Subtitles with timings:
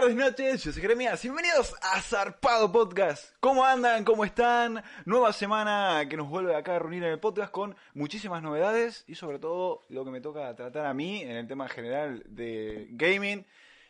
[0.00, 3.32] Tardes, noches, yo soy Jeremías, bienvenidos a Zarpado Podcast.
[3.38, 4.02] ¿Cómo andan?
[4.02, 4.82] ¿Cómo están?
[5.04, 9.14] Nueva semana que nos vuelve acá a reunir en el podcast con muchísimas novedades y
[9.14, 13.46] sobre todo lo que me toca tratar a mí en el tema general de gaming,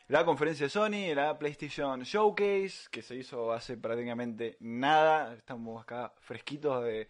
[0.08, 6.12] la conferencia de Sony, la PlayStation Showcase, que se hizo hace prácticamente nada, estamos acá
[6.20, 7.08] fresquitos de,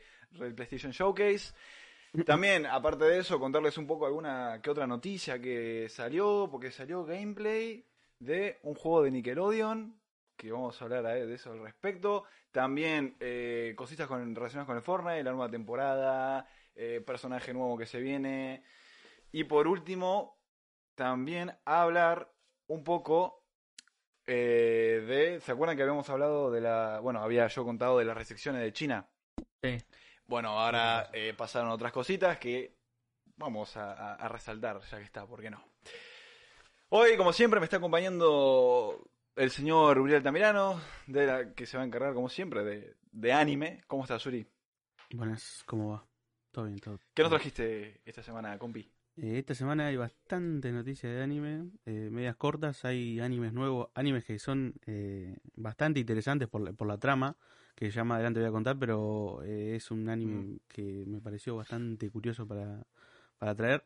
[0.54, 1.52] PlayStation Showcase.
[2.24, 7.04] También, aparte de eso, contarles un poco alguna que otra noticia que salió, porque salió
[7.04, 7.84] gameplay
[8.24, 10.00] de un juego de Nickelodeon,
[10.36, 12.24] que vamos a hablar de eso al respecto.
[12.50, 17.86] También eh, cositas con, relacionadas con el Fortnite, la nueva temporada, eh, personaje nuevo que
[17.86, 18.64] se viene.
[19.32, 20.38] Y por último,
[20.94, 22.32] también hablar
[22.68, 23.44] un poco
[24.26, 25.40] eh, de...
[25.40, 27.00] ¿Se acuerdan que habíamos hablado de la...
[27.00, 29.08] Bueno, había yo contado de las restricciones de China?
[29.62, 29.78] Sí.
[30.26, 32.76] Bueno, ahora eh, pasaron otras cositas que
[33.36, 35.62] vamos a, a- a resaltar, ya que está, ¿por qué no?
[36.96, 41.82] Hoy, como siempre, me está acompañando el señor Uriel Tamirano, de la, que se va
[41.82, 43.82] a encargar, como siempre, de, de anime.
[43.88, 44.46] ¿Cómo estás, Uri?
[45.12, 46.06] Buenas, ¿cómo va?
[46.52, 47.00] Todo bien, todo.
[47.12, 48.88] ¿Qué nos trajiste esta semana, compi?
[49.16, 54.24] Eh, esta semana hay bastante noticias de anime, eh, medias cortas, hay animes nuevos, animes
[54.24, 57.36] que son eh, bastante interesantes por la, por la trama,
[57.74, 60.56] que ya más adelante voy a contar, pero eh, es un anime Mm.
[60.68, 62.86] que me pareció bastante curioso para,
[63.36, 63.84] para traer.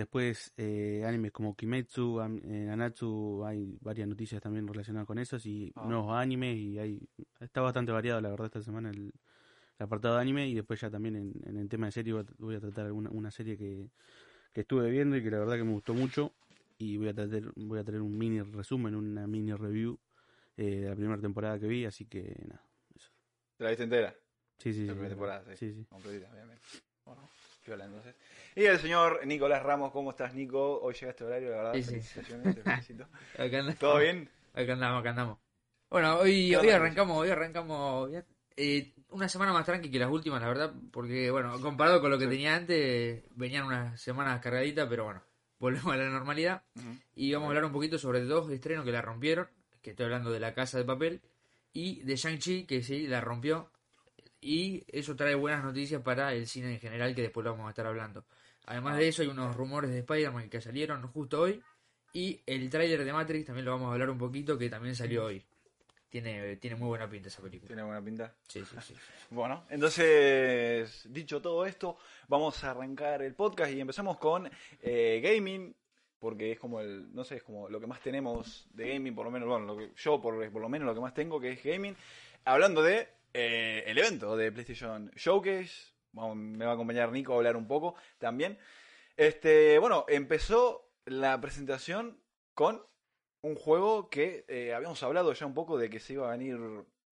[0.00, 5.44] Después, eh, animes como Kimetsu, am- eh, Nanatsu, hay varias noticias también relacionadas con esos
[5.44, 5.84] y Ah.
[5.86, 7.06] nuevos animes y hay
[7.38, 9.12] está bastante variado la verdad esta semana el,
[9.78, 12.22] el apartado de anime y después ya también en, en el tema de serie voy
[12.22, 13.90] a, voy a tratar alguna, una serie que,
[14.54, 16.32] que estuve viendo y que la verdad que me gustó mucho
[16.78, 19.98] y voy a tratar, voy a tener un mini resumen, una mini review
[20.56, 22.64] eh, de la primera temporada que vi, así que nada,
[22.96, 23.10] eso.
[23.58, 24.14] ¿Te la viste entera?
[24.56, 25.74] Sí, sí, La sí, primera sí, temporada, sí.
[25.74, 25.86] sí.
[25.90, 26.30] Completita.
[27.04, 27.28] Bueno,
[27.70, 28.14] piola, entonces.
[28.56, 30.80] Y el señor Nicolás Ramos, ¿cómo estás, Nico?
[30.80, 31.72] Hoy llegaste a horario, la verdad.
[31.74, 31.90] Sí, sí.
[31.90, 33.04] Felicitaciones, te felicito.
[33.34, 33.76] Acá andamos.
[33.78, 34.28] ¿Todo bien?
[34.54, 35.38] Acá andamos, acá andamos.
[35.88, 38.10] Bueno, hoy, ¿Qué hoy arrancamos, hoy arrancamos.
[38.56, 42.18] Eh, una semana más tranqui que las últimas, la verdad, porque, bueno, comparado con lo
[42.18, 42.30] que Sí.
[42.30, 45.22] tenía antes, venían unas semanas cargaditas, pero bueno,
[45.60, 46.62] volvemos a la normalidad.
[47.14, 49.48] Y vamos a hablar un poquito sobre dos estrenos que la rompieron,
[49.80, 51.20] que estoy hablando de La Casa de Papel,
[51.72, 53.70] y de Shang-Chi, que sí, la rompió.
[54.40, 57.70] Y eso trae buenas noticias para el cine en general, que después lo vamos a
[57.70, 58.24] estar hablando.
[58.66, 61.62] Además de eso, hay unos rumores de Spider-Man que salieron justo hoy.
[62.12, 65.26] Y el tráiler de Matrix también lo vamos a hablar un poquito, que también salió
[65.26, 65.44] hoy.
[66.08, 67.68] Tiene, tiene muy buena pinta esa película.
[67.68, 68.34] ¿Tiene buena pinta?
[68.48, 68.94] Sí, sí, sí.
[69.30, 74.50] Bueno, entonces, dicho todo esto, vamos a arrancar el podcast y empezamos con
[74.82, 75.72] eh, gaming,
[76.18, 79.24] porque es como el, no sé, es como lo que más tenemos de gaming, por
[79.24, 81.52] lo menos, bueno, lo que, yo por, por lo menos lo que más tengo que
[81.52, 81.94] es gaming.
[82.44, 87.56] Hablando de eh, el evento de PlayStation Showcase, me va a acompañar Nico a hablar
[87.56, 88.58] un poco también.
[89.16, 92.20] Este, bueno, empezó la presentación
[92.54, 92.82] con
[93.42, 96.58] un juego que eh, habíamos hablado ya un poco de que se iba a venir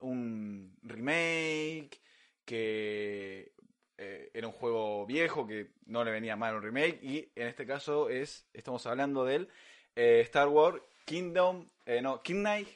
[0.01, 2.01] un remake,
[2.45, 3.53] que
[3.97, 7.67] eh, era un juego viejo, que no le venía mal un remake, y en este
[7.67, 9.49] caso es, estamos hablando del
[9.95, 11.69] Star Wars Kingdom,
[12.03, 12.69] no, King Knight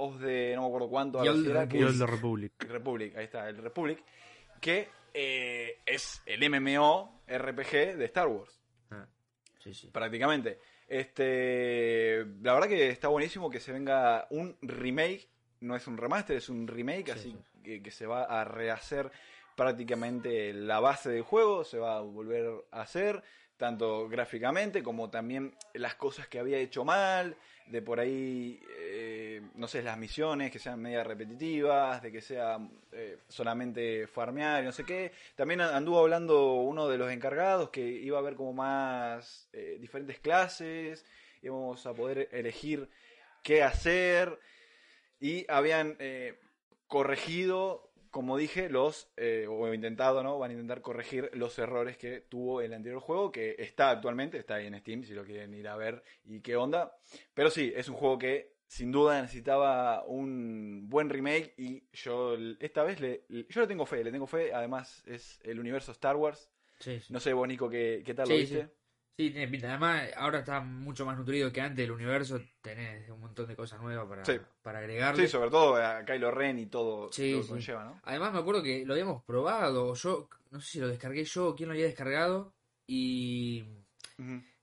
[0.00, 2.52] of the, no me acuerdo cuánto, así era, que es- Republic.
[2.68, 4.02] Republic, ahí está, el Republic,
[4.60, 8.60] que eh, es el MMO RPG de Star Wars
[8.90, 9.06] Ah,
[9.58, 9.88] sí, sí.
[9.88, 10.58] prácticamente.
[10.88, 15.28] Este, la verdad que está buenísimo que se venga un remake,
[15.60, 17.38] no es un remaster, es un remake, Sí, así sí.
[17.62, 19.10] Que, que se va a rehacer
[19.54, 23.22] prácticamente la base del juego, se va a volver a hacer,
[23.56, 27.36] tanto gráficamente como también las cosas que había hecho mal,
[27.70, 32.58] de por ahí, eh, no sé, las misiones que sean media repetitivas, de que sea
[32.92, 35.12] eh, solamente farmear y no sé qué.
[35.36, 40.18] También anduvo hablando uno de los encargados que iba a haber como más eh, diferentes
[40.18, 41.06] clases,
[41.42, 42.90] íbamos a poder elegir
[43.42, 44.38] qué hacer
[45.20, 46.38] y habían eh,
[46.88, 50.38] corregido, como dije, los, eh, o intentado, ¿no?
[50.38, 54.56] Van a intentar corregir los errores que tuvo el anterior juego, que está actualmente, está
[54.56, 56.96] ahí en Steam, si lo quieren ir a ver y qué onda.
[57.34, 62.84] Pero sí, es un juego que sin duda necesitaba un buen remake y yo esta
[62.84, 66.50] vez le, yo le tengo fe, le tengo fe, además es el universo Star Wars.
[66.78, 67.12] Sí, sí.
[67.12, 68.70] No sé, vos Nico, ¿qué, qué tal lo Sí, viste?
[69.20, 69.68] Sí, tiene pinta.
[69.68, 72.40] Además, ahora está mucho más nutrido que antes el universo.
[72.62, 74.38] Tenés un montón de cosas nuevas para, Sí.
[74.62, 75.22] para agregarle.
[75.24, 77.48] Sí, sobre todo a Kylo Ren y todo Sí, lo que sí.
[77.50, 78.00] conlleva, ¿no?
[78.04, 79.92] Además, me acuerdo que lo habíamos probado.
[79.94, 82.54] Yo, no sé si lo descargué yo o quién lo había descargado.
[82.86, 83.62] Y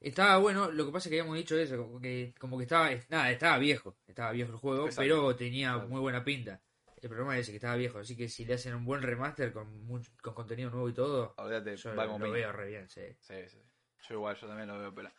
[0.01, 0.71] estaba bueno.
[0.71, 1.77] Lo que pasa es que habíamos dicho eso.
[1.77, 2.89] Como que, como que estaba.
[3.09, 3.95] Nada, estaba viejo.
[4.07, 4.85] Estaba viejo el juego.
[4.85, 5.01] Exacto.
[5.01, 5.89] Pero tenía Exacto.
[5.89, 6.59] muy buena pinta.
[6.99, 7.99] El problema es ese, que estaba viejo.
[7.99, 9.87] Así que si le hacen un buen remaster con,
[10.19, 11.35] con contenido nuevo y todo.
[11.37, 13.03] Olvídate, Yo lo, lo veo re bien, sí.
[13.19, 13.59] Sí, sí.
[14.07, 15.11] Yo igual, yo también lo veo pela.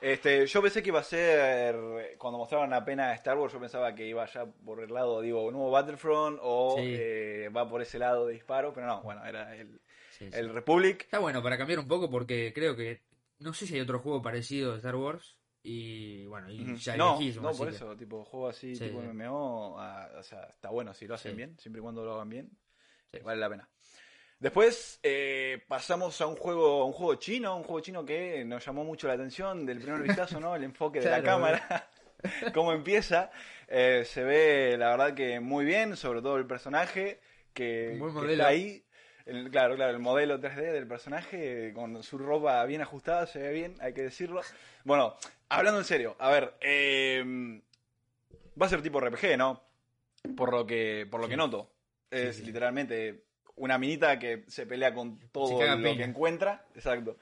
[0.00, 1.76] Este, yo pensé que iba a ser,
[2.18, 5.70] cuando mostraron apenas Star Wars, yo pensaba que iba ya por el lado, digo, nuevo
[5.70, 6.82] Battlefront o Sí.
[6.98, 9.80] eh, va por ese lado de disparo, pero no, bueno, era el,
[10.10, 10.36] Sí, sí.
[10.36, 11.02] el Republic.
[11.02, 13.02] Está bueno para cambiar un poco porque creo que.
[13.38, 15.36] No sé si hay otro juego parecido de Star Wars.
[15.64, 19.00] Y bueno, y ya No, no, por que- eso, tipo, juego así, Sí, tipo.
[19.00, 22.28] MMO, ah, o sea, está bueno si lo hacen bien, siempre y cuando lo hagan
[22.28, 22.50] bien,
[23.22, 23.68] vale la pena.
[24.42, 28.66] Después eh, pasamos a un juego, a un juego chino, un juego chino que nos
[28.66, 30.56] llamó mucho la atención del primer vistazo, ¿no?
[30.56, 31.88] El enfoque de la cámara,
[32.52, 33.30] cómo empieza.
[33.68, 37.20] Eh, se ve, la verdad, que muy bien, sobre todo el personaje
[37.54, 38.84] que, que está ahí.
[39.26, 43.52] El- claro, claro, el modelo 3D del personaje con su ropa bien ajustada, se ve
[43.52, 44.40] bien, hay que decirlo.
[44.82, 45.16] Bueno,
[45.50, 47.22] hablando en serio, a ver, eh,
[48.60, 49.62] va a ser tipo RPG, ¿no?
[50.36, 51.30] Por lo que, por lo Sí.
[51.30, 51.70] que noto.
[52.10, 52.46] Es Sí, sí.
[52.46, 53.22] literalmente
[53.56, 56.66] una minita que se pelea con todo lo que encuentra.
[56.74, 57.16] Exacto.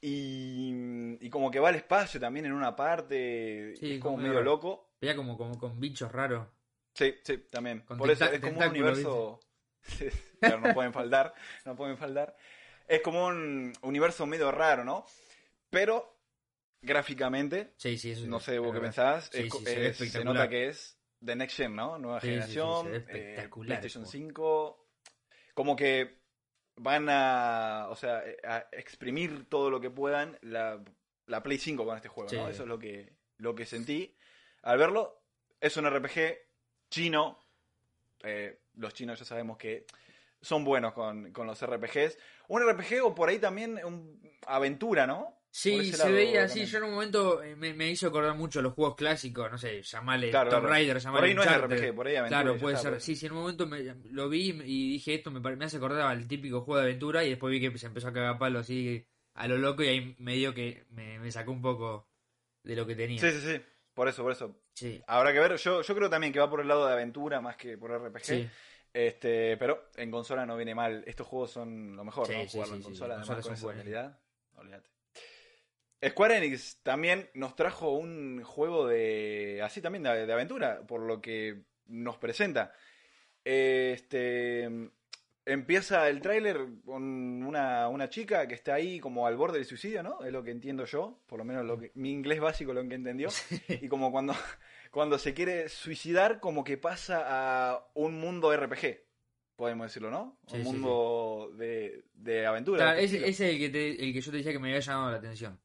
[0.00, 3.74] Y, y como que va al espacio también en una parte.
[3.76, 4.90] Sí, es como como medio loco.
[5.00, 6.46] Veía como, como con bichos raros.
[6.94, 7.80] Sí, sí, también.
[7.80, 9.40] Con Por eso es como un universo.
[9.84, 10.06] Sí,
[10.38, 11.34] claro, no pueden faltar.
[11.64, 12.36] No pueden faltar.
[12.86, 15.04] Es como un universo medio raro, ¿no?
[15.70, 16.18] Pero
[16.80, 20.24] gráficamente, Sí, sí, eso no sé vos qué pensás, Sí, es sí, se es- se
[20.24, 21.98] nota que es de Next Gen, ¿no?
[21.98, 24.81] Nueva generación, eh, PlayStation el 5.
[25.54, 26.18] Como que
[26.76, 30.82] van a, o sea, eh, a exprimir todo lo que puedan la,
[31.26, 32.36] la Play 5 con este juego, Sí.
[32.36, 32.48] ¿no?
[32.48, 34.16] Eso es lo que, lo que sentí
[34.62, 35.22] al verlo.
[35.60, 36.38] Es un RPG
[36.90, 37.38] chino.
[38.22, 39.84] eh, los chinos ya sabemos que
[40.40, 42.18] son buenos con, con los RPGs.
[42.48, 45.41] Un RPG o por ahí también un aventura, ¿no?
[45.52, 46.64] Por Sí, se veía así.
[46.64, 49.50] Yo en un momento eh, me, me hizo acordar mucho los juegos clásicos.
[49.50, 50.72] No sé, llamale Claro, Tomb claro.
[50.74, 51.60] Raider, Por llamale ahí no es.
[51.60, 52.42] RPG, por ahí aventura.
[52.42, 52.92] Claro, puede está, ser.
[52.92, 53.04] pues.
[53.04, 56.00] Sí, sí, en un momento me, lo vi y dije esto me, me hace acordar
[56.10, 59.06] al típico juego de aventura y después vi que se empezó a cagar palo así
[59.34, 62.08] a lo loco y ahí me dio que me, me sacó un poco
[62.62, 63.20] de lo que tenía.
[63.20, 63.60] Sí, sí, sí.
[63.92, 64.56] Por eso, por eso.
[64.72, 65.56] Sí, Habrá que ver.
[65.58, 68.24] Yo, yo creo también que va por el lado de aventura más que por RPG.
[68.24, 68.48] sí.
[68.94, 71.02] Este, pero en consola no viene mal.
[71.06, 72.40] Estos juegos son lo mejor, Sí, ¿no?
[72.42, 73.82] sí, Jugarlo sí, en consola, además con esa buenas.
[73.82, 74.18] calidad.
[74.54, 74.90] Olvídate.
[76.04, 79.60] Square Enix también nos trajo un juego de.
[79.62, 82.72] así también de, de aventura, por lo que nos presenta.
[83.44, 84.68] Este.
[85.44, 90.04] Empieza el tráiler con una, una chica que está ahí como al borde del suicidio,
[90.04, 90.24] ¿no?
[90.24, 92.94] Es lo que entiendo yo, por lo menos lo que, mi inglés básico lo que
[92.94, 93.28] entendió.
[93.82, 94.34] Y como cuando,
[94.92, 99.00] cuando se quiere suicidar, como que pasa a un mundo RPG,
[99.56, 100.38] podemos decirlo, ¿no?
[100.46, 102.78] Sí, un sí, mundo De, de aventura.
[102.84, 105.10] Claro, ese es el que, te- el que yo te decía que me había llamado
[105.10, 105.58] la atención.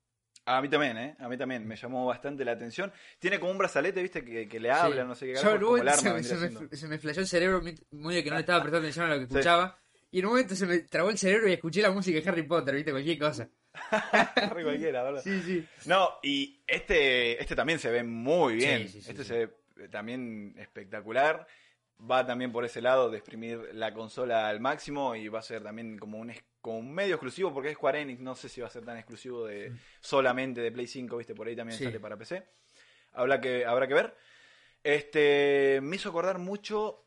[0.47, 1.15] A mí también, ¿eh?
[1.19, 2.91] A mí también me llamó bastante la atención.
[3.19, 4.23] Tiene como un brazalete, ¿viste?
[4.23, 5.07] Que, que le habla, Sí.
[5.07, 7.61] no sé qué Yo arma se, me, se, me, flasheó el cerebro
[7.91, 9.33] muy- de que no le estaba prestando atención a lo que Sí.
[9.33, 9.77] escuchaba.
[10.09, 12.43] Y en un momento se me trabó el cerebro y escuché la música de Harry
[12.43, 12.91] Potter, ¿viste?
[12.91, 13.49] Cualquier cosa.
[14.53, 15.21] Re cualquiera, ¿verdad?
[15.21, 15.67] Sí, sí.
[15.85, 18.87] No, y este, este también se ve muy bien.
[18.87, 21.45] Sí, este se ve también espectacular.
[21.99, 25.63] Va también por ese lado de exprimir la consola al máximo y va a ser
[25.63, 28.19] también como un, como un medio exclusivo porque es Square Enix.
[28.21, 31.47] No sé si va a ser tan exclusivo de solamente de Play 5, viste, por
[31.47, 31.85] ahí también Sí.
[31.85, 32.47] sale para PC.
[33.13, 34.15] Habrá que, habrá que ver.
[34.83, 37.03] Este, me hizo acordar mucho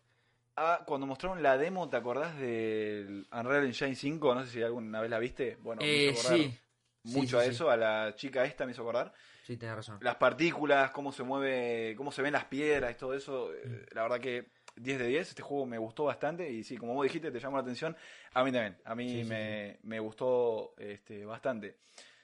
[0.56, 4.35] a cuando mostraron la demo, ¿te acordás del Unreal Engine 5?
[4.35, 5.56] No sé si alguna vez la viste.
[5.61, 6.59] Bueno, me Eh, hizo acordar sí.
[7.02, 9.11] Sí, mucho a eso, a la chica esta me hizo acordar
[9.44, 9.97] Sí, tenés razón.
[10.02, 13.54] las partículas, cómo se mueve, cómo se ven las piedras y todo eso.
[13.54, 13.94] eh, Mm.
[13.94, 17.04] La verdad que 10 de 10, este juego me gustó bastante y sí, como vos
[17.04, 17.96] dijiste, te llamó la atención.
[18.34, 21.78] A mí también, a mí Sí, sí, me, me gustó este, bastante.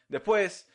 [0.08, 0.68] Después,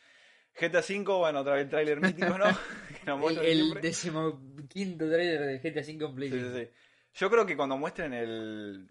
[0.60, 2.44] GTA V, bueno, otra vez el tráiler mítico, ¿no?
[3.04, 6.54] que nos El, decimoquinto trailer de GTA V en Sí, sí, PlayStation.
[6.66, 6.70] sí.
[7.14, 8.90] Yo creo que cuando muestren el,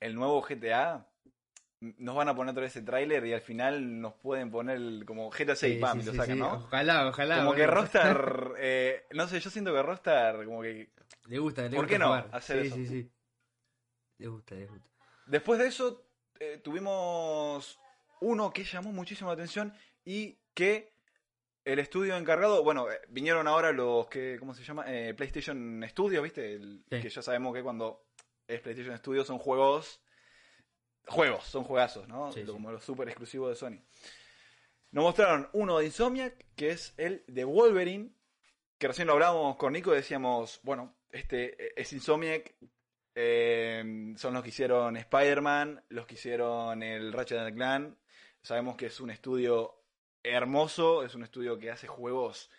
[0.00, 1.06] el nuevo GTA,
[1.80, 5.04] nos van a poner otra vez ese tráiler y al final nos pueden poner el-
[5.04, 6.40] como GTA 6, Sí, pam, sí, y lo sacan, sí.
[6.40, 6.52] ¿no?
[6.54, 7.38] Ojalá, ojalá.
[7.40, 7.66] Como que.
[7.66, 10.90] Rockstar, eh, no sé, yo siento que Rockstar como que
[11.26, 12.28] Le gusta, le ¿Por gusta qué no jugar.
[12.32, 12.76] hacer sí, eso?
[12.76, 13.10] Sí, sí.
[14.18, 14.86] Le gusta, le gusta.
[15.26, 16.04] Después de eso,
[16.40, 17.78] eh, tuvimos
[18.20, 19.72] uno que llamó muchísimo la atención
[20.04, 20.92] y que
[21.64, 24.84] el estudio encargado, bueno, eh, vinieron ahora los que, ¿cómo se llama?
[24.88, 26.54] Eh, PlayStation Studios, ¿viste?
[26.54, 27.00] El- Sí.
[27.00, 28.04] Que ya sabemos que cuando
[28.48, 30.02] es PlayStation Studios son juegos,
[31.06, 32.32] juegos, son juegazos, ¿no?
[32.32, 32.46] Sí, sí.
[32.50, 33.80] Como los super exclusivos de Sony.
[34.90, 38.12] Nos mostraron uno de Insomniac, que es el de Wolverine,
[38.78, 42.56] que recién lo hablábamos con Nico y decíamos, bueno, este es Insomniac,
[43.14, 47.96] eh, son los que hicieron Spider-Man, los que hicieron el Ratchet and Clank.
[48.42, 49.84] Sabemos que es un estudio
[50.22, 52.50] hermoso, es un estudio que hace juegos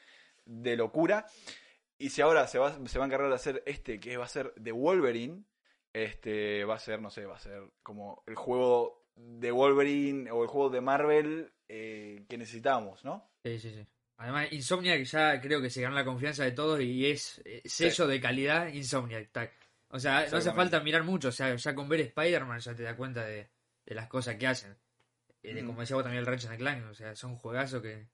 [0.45, 1.25] de locura.
[1.97, 4.29] Y si ahora se va, se va a encargar de hacer este, que va a
[4.29, 5.43] ser de Wolverine,
[5.93, 10.43] este va a ser, no sé, va a ser como el juego de Wolverine o
[10.43, 13.29] el juego de Marvel eh, que necesitamos, ¿no?
[13.43, 13.87] Sí, sí, sí.
[14.23, 18.07] Además, Insomniac ya creo que se ganó la confianza de todos y es eh, sello
[18.07, 19.29] de calidad Insomniac.
[19.31, 19.51] tac.
[19.89, 21.27] O sea, no hace falta mirar mucho.
[21.27, 23.49] O sea, ya con ver Spider-Man ya te das cuenta de,
[23.85, 24.75] de las cosas que hacen.
[25.43, 25.67] Eh, de, Ujú.
[25.67, 26.85] Como decía vos también el Ratchet and Clank.
[26.89, 28.07] O sea, son juegazos que.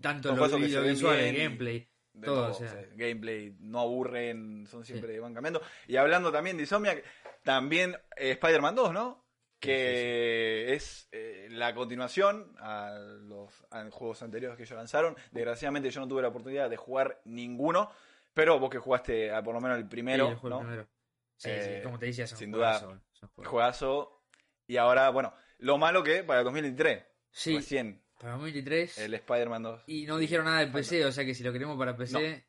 [0.00, 1.88] Tanto Son lo, lo visual, el y- gameplay.
[2.12, 2.66] De Todo, todo, o sea.
[2.68, 5.60] o sea, gameplay, no aburren, son siempre van cambiando.
[5.86, 7.02] Y hablando también de Insomniac,
[7.42, 9.25] también eh, Spider-Man 2, ¿no?
[9.66, 15.16] Que es eh, la continuación a los a juegos anteriores que ellos lanzaron.
[15.32, 17.90] Desgraciadamente yo no tuve la oportunidad de jugar ninguno,
[18.34, 20.62] pero vos que jugaste a por lo menos el primero, Sí, el juego ¿no?
[20.62, 20.88] primero.
[21.36, 22.98] Sí, Eh, sí, como te decía, sin duda.
[23.36, 24.22] Juegazo.
[24.66, 28.98] Y ahora, bueno, lo malo que para el 2023, Sí, recién, para 2023.
[28.98, 29.82] el Spider-Man 2.
[29.86, 32.46] Y no dijeron nada de PC, o sea que si lo queremos para PC,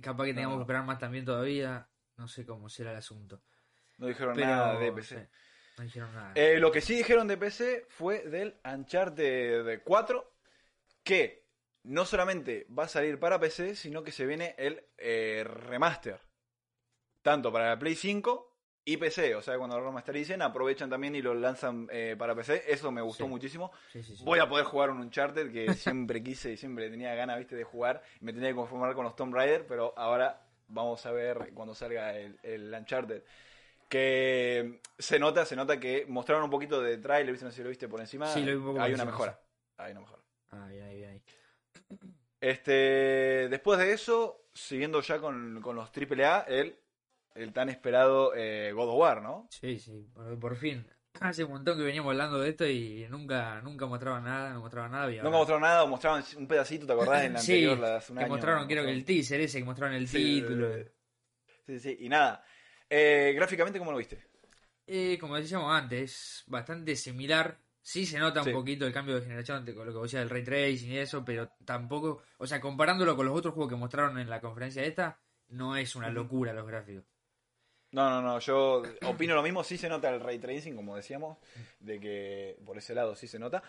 [0.00, 0.58] capaz que No, tengamos no.
[0.60, 1.88] que esperar más también todavía.
[2.16, 3.42] No sé cómo será el asunto.
[3.98, 5.28] No dijeron Pero nada de PC.
[5.78, 6.32] Sí, no dijeron nada.
[6.34, 10.32] Eh, lo que sí dijeron de PC fue del Uncharted 4,
[11.02, 11.46] que
[11.84, 16.20] no solamente va a salir para PC, sino que se viene el eh, remaster.
[17.22, 19.34] Tanto para la Play 5 y PC.
[19.34, 22.64] O sea, cuando lo remastericen, aprovechan también y lo lanzan eh, para PC.
[22.68, 23.30] Eso me gustó Sí.
[23.30, 23.70] muchísimo.
[23.92, 24.24] Sí, sí, sí.
[24.24, 27.64] Voy a poder jugar un Uncharted que siempre quise y siempre tenía ganas, viste, de
[27.64, 28.02] jugar.
[28.20, 32.16] Me tenía que conformar con los Tomb Raider, pero ahora vamos a ver cuando salga
[32.16, 33.22] el, el Uncharted.
[33.88, 37.62] Que se nota, se nota que mostraron un poquito de trailer, viste, no sé si
[37.62, 38.26] lo viste por encima.
[38.28, 39.40] Sí, lo vi un poco por Hay una mejora.
[39.78, 40.22] Hay una mejora.
[40.50, 41.22] Ah, ahí, ahí.
[42.40, 46.78] Este, después de eso, siguiendo ya con, con los AAA, el,
[47.34, 49.48] el tan esperado eh, God of War, ¿no?
[49.50, 50.86] Sí, sí, por, por fin.
[51.20, 54.92] Hace un montón que veníamos hablando de esto y nunca nunca mostraban nada, no mostraban
[54.92, 55.06] nada.
[55.08, 57.24] Nunca ahora- mostraron nada, mostraban un pedacito, ¿te acordás?
[57.24, 59.40] En la Sí, anterior, la de hace un que año, mostraron, creo que el teaser
[59.40, 60.68] ese, que mostraron el Sí, título.
[61.66, 62.44] Sí, sí, y nada.
[62.90, 64.18] Eh, gráficamente, ¿cómo lo viste?
[64.86, 67.58] Eh, como decíamos antes, bastante similar.
[67.82, 68.50] Sí se nota Sí.
[68.50, 71.24] un poquito el cambio de generación con lo que decía del ray tracing y eso,
[71.24, 75.18] pero tampoco, o sea, comparándolo con los otros juegos que mostraron en la conferencia esta,
[75.48, 77.04] no es una locura los gráficos.
[77.92, 81.38] No, no, no, yo opino lo mismo, sí se nota el ray tracing, como decíamos,
[81.80, 83.62] de que por ese lado sí se nota,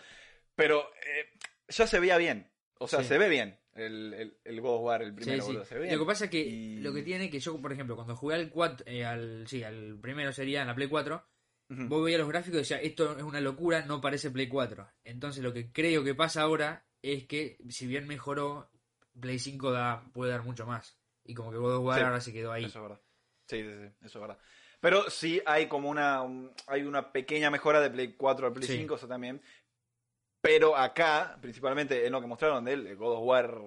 [0.54, 1.30] pero eh,
[1.68, 3.06] ya se veía bien, o sea, Sí.
[3.06, 5.94] se ve bien el, el, el God of War, el primero, Sí, se ve bien.
[5.94, 8.34] Lo que pasa es que Y- lo que tiene que yo, por ejemplo, cuando jugué
[8.34, 11.24] al 4, eh, al, sí, al primero sería en la Play 4,
[11.70, 11.88] Ujú.
[11.88, 14.88] vos veías los gráficos y decías, esto es una locura, no parece Play 4.
[15.04, 18.70] Entonces lo que creo que pasa ahora es que, si bien mejoró,
[19.18, 20.98] Play 5 da, puede dar mucho más.
[21.24, 22.64] Y como que God of War Sí, ahora se quedó ahí.
[22.64, 23.00] Eso es verdad.
[23.46, 24.38] Sí, sí, sí, eso es verdad.
[24.80, 28.66] Pero sí hay como una, un- hay una pequeña mejora de Play 4 al Play
[28.66, 28.76] Sí.
[28.78, 29.40] 5, eso también.
[30.40, 33.60] Pero acá, principalmente en lo que mostraron del el God of War,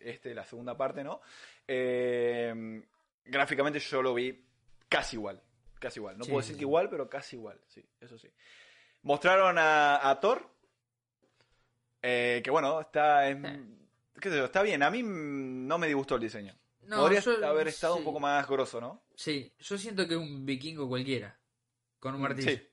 [0.00, 1.20] este, la segunda parte, ¿no?
[1.66, 2.82] Eh,
[3.24, 4.44] gráficamente yo lo vi
[4.88, 5.42] casi igual.
[5.78, 6.18] Casi igual.
[6.18, 6.58] No Sí, puedo decir sí.
[6.58, 7.58] que igual, pero casi igual.
[7.66, 8.30] Sí, eso sí.
[9.02, 10.50] Mostraron a, a Thor.
[12.02, 13.88] eh, que bueno, está en-
[14.20, 14.82] qué sé yo, está bien.
[14.82, 16.54] A mí no me disgustó el diseño.
[16.82, 19.04] No, Podría yo- haber estado un poco más grosso, ¿no?
[19.16, 21.38] Sí, yo siento que es un vikingo cualquiera.
[21.98, 22.50] Con un martillo.
[22.50, 22.68] Sí.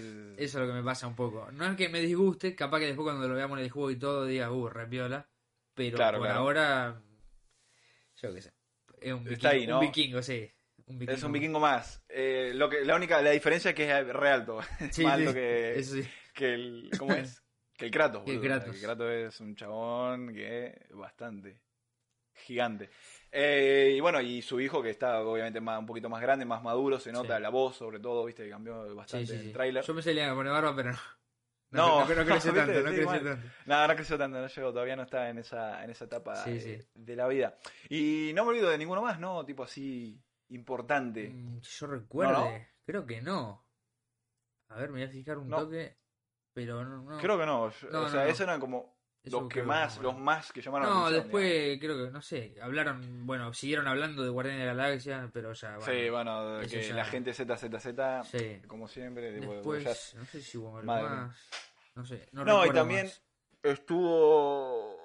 [0.00, 0.34] Sí.
[0.36, 1.50] Eso es lo que me pasa un poco.
[1.52, 3.96] No es que me disguste, capaz que después cuando lo veamos en el juego y
[3.98, 5.28] todo digas, uh, repiola.
[5.74, 6.40] Pero Claro, por claro.
[6.40, 7.02] ahora,
[8.22, 8.52] yo qué sé.
[9.00, 9.80] Es un vikingo, Está ahí, ¿no?
[9.80, 10.50] un vikingo sí.
[10.86, 11.16] Un vikingo.
[11.16, 12.04] Es un vikingo más.
[12.08, 14.60] Eh, lo que, la única la diferencia es que es re alto.
[14.90, 16.08] Sí, más sí, alto que, Eso sí.
[16.34, 16.90] que el.
[16.98, 17.40] ¿Cómo es?
[17.76, 18.22] Que el Kratos.
[18.26, 18.40] El.
[18.40, 18.76] Kratos.
[18.76, 21.60] El Kratos es un chabón que es bastante
[22.34, 22.90] gigante.
[23.32, 26.62] Eh, y bueno, y su hijo que está obviamente más, un poquito más grande, más
[26.62, 27.42] maduro, se nota Sí.
[27.42, 29.46] la voz sobre todo, viste, que cambió bastante sí, sí.
[29.46, 29.84] el tráiler.
[29.84, 30.98] Yo pensé que le iba a poner barba, pero no.
[31.70, 32.72] No, no, no crece ¿viste?
[32.72, 33.24] tanto, no mal.
[33.24, 33.48] tanto.
[33.66, 36.86] No, no creció tanto, no llegó, todavía no está en esa, en esa etapa eh,
[36.94, 37.56] de la vida.
[37.88, 39.44] Y no me olvido de ninguno más, ¿no?
[39.44, 40.16] Tipo así
[40.50, 41.30] importante.
[41.30, 42.66] Mm, yo recuerde, ¿No, no?
[42.86, 43.66] creo que no.
[44.68, 45.58] A ver, me voy a fijar un No.
[45.58, 45.96] toque,
[46.52, 47.02] pero no.
[47.02, 47.18] no.
[47.18, 47.58] Creo que no.
[47.90, 48.26] No, o no, sea, no.
[48.28, 48.93] esos eran como
[49.24, 52.20] Eso los que más, los más que llamaron la No, atención, después creo que, no
[52.20, 55.92] sé, hablaron, bueno, siguieron hablando de Guardianes de la Galaxia, pero ya, bueno.
[55.92, 58.60] sí, bueno, que ya- la gente ZZZ, Sí.
[58.66, 61.34] como siempre, tipo, Después, ya- no sé si hubo más.
[61.94, 63.22] No sé, no, No, y también más.
[63.62, 64.98] estuvo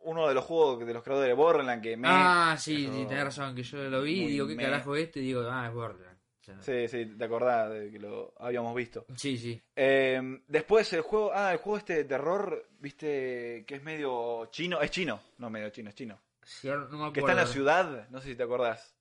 [0.00, 2.08] uno de los juegos de los creadores de Borderlands que me...
[2.10, 5.18] Ah, sí, tenés razón, que yo lo vi digo, ¿qué me- carajo es esto?
[5.20, 6.11] Y digo, ah, es Borderlands.
[6.42, 9.06] Sea, Sí, sí, te acordás de que lo habíamos visto.
[9.16, 9.62] sí, sí.
[9.76, 14.80] Eh, después el juego, ah, el juego este de terror, viste, que es medio chino,
[14.80, 16.20] es chino, no medio chino, es chino.
[16.42, 17.12] Sí, no me acuerdo.
[17.12, 18.96] Que está en la ciudad, no sé si te acordás.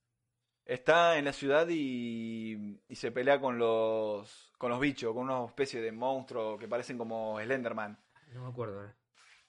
[0.64, 5.44] Está en la ciudad y, y se pelea con los con los bichos, con una
[5.46, 7.98] especie de monstruo que parecen como Slenderman.
[8.34, 8.96] No me acuerdo ahora.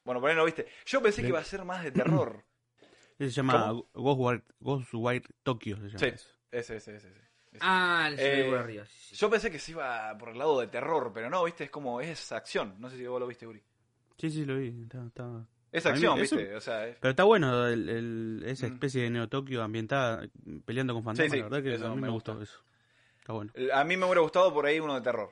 [0.04, 0.66] Bueno, por ahí no viste.
[0.86, 2.42] Yo pensé que iba a ser más de terror.
[3.18, 3.72] Ese se llama.
[3.92, 5.76] Ghostwire, Ghostwire Tokyo.
[5.76, 6.06] Se llama Sí.
[6.06, 6.26] ese.
[6.50, 7.31] Ese, ese, ese.
[7.60, 8.84] Ah, el Eh, por arriba.
[8.86, 9.16] Sí, sí.
[9.16, 12.00] Yo pensé que se iba por el lado de terror, pero no, viste, es como,
[12.00, 12.74] es acción.
[12.78, 13.62] No sé si vos lo viste, Uri.
[14.18, 14.68] Sí, sí, lo vi.
[14.82, 18.42] Está, está- Es mí acción, eso- viste, o sea, es- Pero está bueno el, el-
[18.46, 18.72] esa Mm.
[18.74, 20.26] especie de Neo Tokio ambientada
[20.64, 21.30] peleando con fantasmas.
[21.32, 22.32] sí, la verdad que eso a mí me gusta.
[22.32, 22.62] gustó eso.
[23.18, 23.52] Está bueno.
[23.74, 25.30] A mí me hubiera gustado por ahí uno de terror.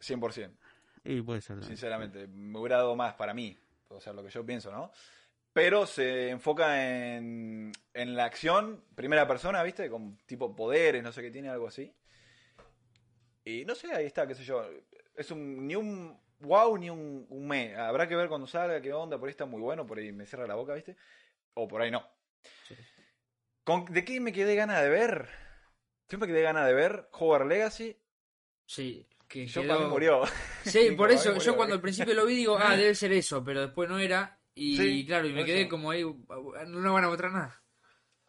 [0.00, 0.56] 100%.
[1.04, 1.62] Y puede ser.
[1.64, 3.56] Sinceramente, me hubiera dado más para mí.
[3.88, 4.90] O sea, lo que yo pienso, ¿no?
[5.60, 9.90] Pero se enfoca en, en la acción, primera persona, ¿viste?
[9.90, 11.92] Con tipo poderes, no sé qué tiene, algo así.
[13.44, 14.64] Y no sé, ahí está, qué sé yo.
[15.16, 17.74] Es un, ni un wow ni un, un me.
[17.74, 19.18] Habrá que ver cuando salga, qué onda.
[19.18, 20.96] Por ahí está muy bueno, por ahí me cierra la boca, ¿viste?
[21.54, 22.06] O por ahí no.
[22.68, 22.76] Sí.
[23.64, 25.28] ¿Con- ¿De qué me quedé gana de ver?
[26.16, 28.00] Me quedé gana de ver Hogwarts Legacy.
[28.64, 30.22] Sí, que Yo quedó- para mí murió.
[30.62, 33.42] Sí, por eso, murió, yo cuando al principio lo vi digo, ah, debe ser eso,
[33.42, 34.37] pero después no era.
[34.60, 35.70] Y Sí, claro, y me quedé eso.
[35.70, 37.62] como ahí, no van a mostrar nada.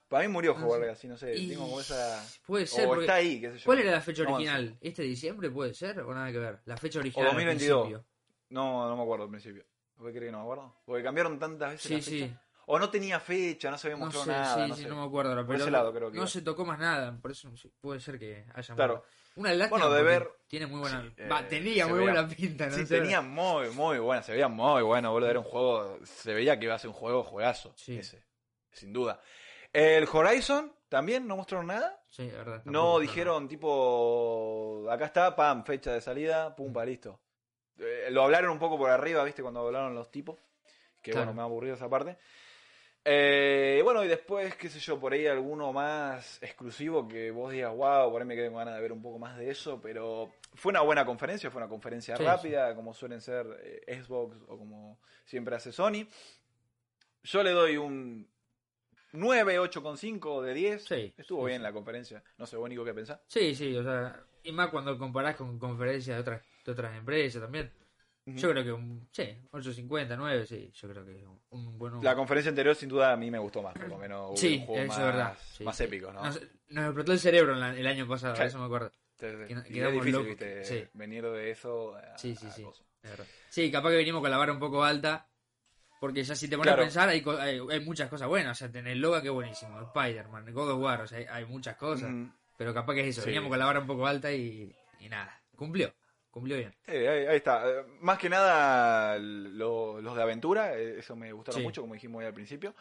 [0.08, 0.80] Para mí murió No sé.
[0.80, 1.36] Legacy, no sé.
[1.36, 2.24] Y Tengo como esa.
[2.46, 3.66] Puede ser, O está ahí, qué sé yo.
[3.66, 4.78] ¿Cuál era la fecha No original?
[4.82, 6.60] ¿Este diciembre puede ser o nada que ver?
[6.66, 7.28] La fecha original.
[7.30, 7.82] al 2022.
[7.88, 8.06] principio.
[8.50, 9.66] No, no me acuerdo al principio.
[9.96, 10.76] ¿Por qué crees que no me acuerdo?
[10.86, 12.26] Porque cambiaron tantas veces Sí, la fecha.
[12.40, 12.46] sí.
[12.72, 14.64] O no tenía fecha, no se había No mostrado sé, nada.
[14.66, 14.90] sí, no sí, sé.
[14.90, 16.28] no me acuerdo ahora, Por pero ese lado creo que no iba.
[16.30, 18.94] se tocó más nada, por eso puede ser que haya Claro.
[18.98, 19.08] muerto.
[19.40, 22.28] Una lástima Bueno, de ver- tiene muy buena, Sí, eh, tenía se muy veía- buena
[22.28, 22.76] pinta, ¿no?
[22.76, 23.00] Sí, sé.
[23.00, 24.22] tenía muy, muy bueno.
[24.24, 25.30] Se veía muy bueno, boludo.
[25.30, 26.00] Era un juego.
[26.04, 27.74] Se veía que iba a ser un juego juegazo.
[27.76, 27.98] Sí.
[27.98, 28.24] Ese.
[28.72, 29.20] Sin duda.
[29.72, 32.02] El Horizon también no mostraron nada.
[32.10, 32.62] Sí, la verdad.
[32.66, 34.88] No dijeron, tipo.
[34.90, 37.20] Acá está, pam, fecha de salida, pum, pa, listo.
[37.78, 39.42] Eh, lo hablaron un poco por arriba, ¿viste?
[39.42, 40.38] Cuando hablaron los tipos.
[41.02, 41.28] Que Claro.
[41.28, 42.18] bueno, me ha aburrido esa parte.
[43.06, 47.74] Eh, bueno, y después, qué sé yo, por ahí alguno más exclusivo que vos digas,
[47.76, 50.32] wow, por ahí me quedé con ganas de ver un poco más de eso, pero
[50.54, 54.58] fue una buena conferencia, fue una conferencia Sí, rápida, como suelen ser eh, Xbox o
[54.58, 56.06] como siempre hace Sony.
[57.24, 58.28] Yo le doy un
[59.14, 60.84] 9, 8,5 de 10.
[60.86, 63.20] Sí, Estuvo bien la conferencia, no sé, vos Nico, ¿qué pensás?
[63.28, 67.42] Sí, sí, o sea, y más cuando comparás con conferencias de otras, de otras empresas
[67.42, 67.72] también.
[68.38, 72.16] Yo creo que un, sí, 8.50, 9, sí, yo creo que un, un buen La
[72.16, 74.66] conferencia anterior sin duda a mí me gustó más, por lo menos hubo Sí, un
[74.66, 75.38] juego eso más, es verdad.
[75.54, 75.84] sí, más sí.
[75.84, 76.24] épico, ¿no?
[76.24, 78.92] Nos, nos explotó el cerebro en la- el año pasado, eso me acuerdo.
[79.18, 79.28] Que
[79.70, 80.28] quedamos difícil, locos.
[80.28, 80.84] viste, Sí.
[80.94, 82.66] venir de eso a, Sí, sí, a sí.
[83.04, 83.12] es.
[83.50, 85.28] Sí, capaz que venimos con la vara un poco alta,
[86.00, 86.82] porque ya si te pones Claro.
[86.84, 88.58] a pensar, hay, hay, hay muchas cosas buenas.
[88.58, 91.76] O sea, tenés Loga, que buenísimo, Spider-Man, God of War, o sea, hay, hay muchas
[91.76, 92.10] cosas.
[92.58, 93.28] Pero capaz que es eso, Sí.
[93.28, 95.94] veníamos con la vara un poco alta y, y nada, cumplió,
[96.40, 96.74] cumplió bien.
[96.86, 97.68] Sí, ahí, ahí está.
[97.70, 101.64] Eh, Más que nada lo- los de aventura, eh, eso me gustaron Sí.
[101.66, 102.74] mucho, como dijimos ya al principio.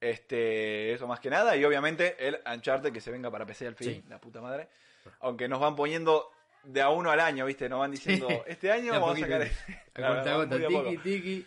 [0.00, 1.56] Este, eso más que nada.
[1.56, 4.04] Y obviamente el Uncharted que se venga para PC al fin, Sí.
[4.08, 4.68] la puta madre.
[5.20, 6.30] Aunque nos van poniendo
[6.64, 7.68] de a uno al año, ¿viste?
[7.68, 9.28] Nos van diciendo, este año a vamos a poquito.
[9.38, 9.48] sacar...
[9.92, 11.46] A Claro, gota, a tiki, tiki.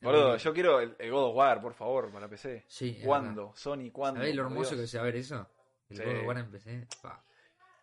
[0.00, 2.64] Boludo, yo quiero el, el God of War, por favor, para PC.
[2.68, 3.52] Sí, ¿Cuándo?
[3.56, 4.20] Sony, ¿cuándo?
[4.20, 4.82] ¿Sabés lo hermoso Dios.
[4.82, 5.48] que se va a ver eso?
[5.90, 6.02] El Sí.
[6.04, 6.86] God of War en PC.
[7.02, 7.22] Pa.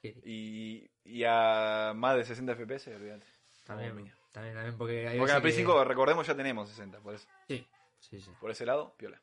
[0.03, 3.25] Y, y a más de 60 FPS, olvídate.
[3.65, 3.89] También,
[4.31, 7.15] también, también, porque hay Porque en veces Play que- 5, recordemos, ya tenemos 60, por
[7.15, 7.27] eso.
[7.47, 7.67] Sí,
[7.99, 8.31] sí, sí.
[8.39, 9.21] Por ese lado, piola.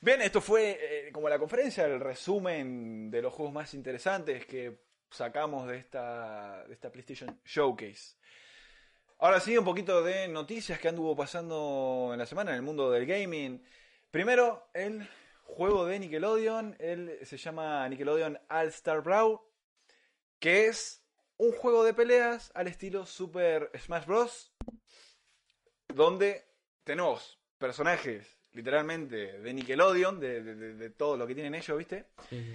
[0.00, 4.84] Bien, esto fue eh, como la conferencia, el resumen de los juegos más interesantes que
[5.10, 8.16] sacamos de esta, de esta PlayStation Showcase.
[9.18, 12.90] Ahora sí, un poquito de noticias que anduvo pasando en la semana en el mundo
[12.90, 13.64] del gaming.
[14.10, 15.08] Primero, el
[15.44, 19.38] juego de Nickelodeon, él se llama Nickelodeon All Star Brawl,
[20.38, 21.02] que es
[21.38, 24.52] un juego de peleas al estilo Super Smash Bros.
[25.88, 26.44] Donde
[26.84, 32.06] tenemos personajes literalmente de Nickelodeon, de, de- de- de todo lo que tienen ellos, ¿viste?
[32.30, 32.54] sí, sí.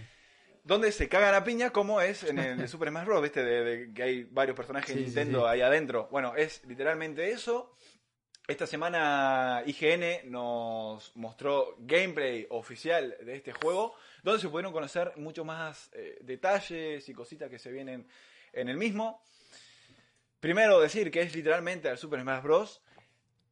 [0.63, 3.43] Donde se cagan a piña como es en el de Super Smash Bros, ¿viste?
[3.43, 6.07] De, que hay varios personajes de sí, Nintendo ahí adentro.
[6.11, 7.75] Bueno, es literalmente eso.
[8.51, 15.45] Esta semana IGN nos mostró gameplay oficial de este juego, donde se pudieron conocer mucho
[15.45, 18.05] más eh, detalles y cositas que se vienen
[18.51, 19.23] en el mismo.
[20.41, 22.81] Primero decir que es literalmente al Super Smash Bros.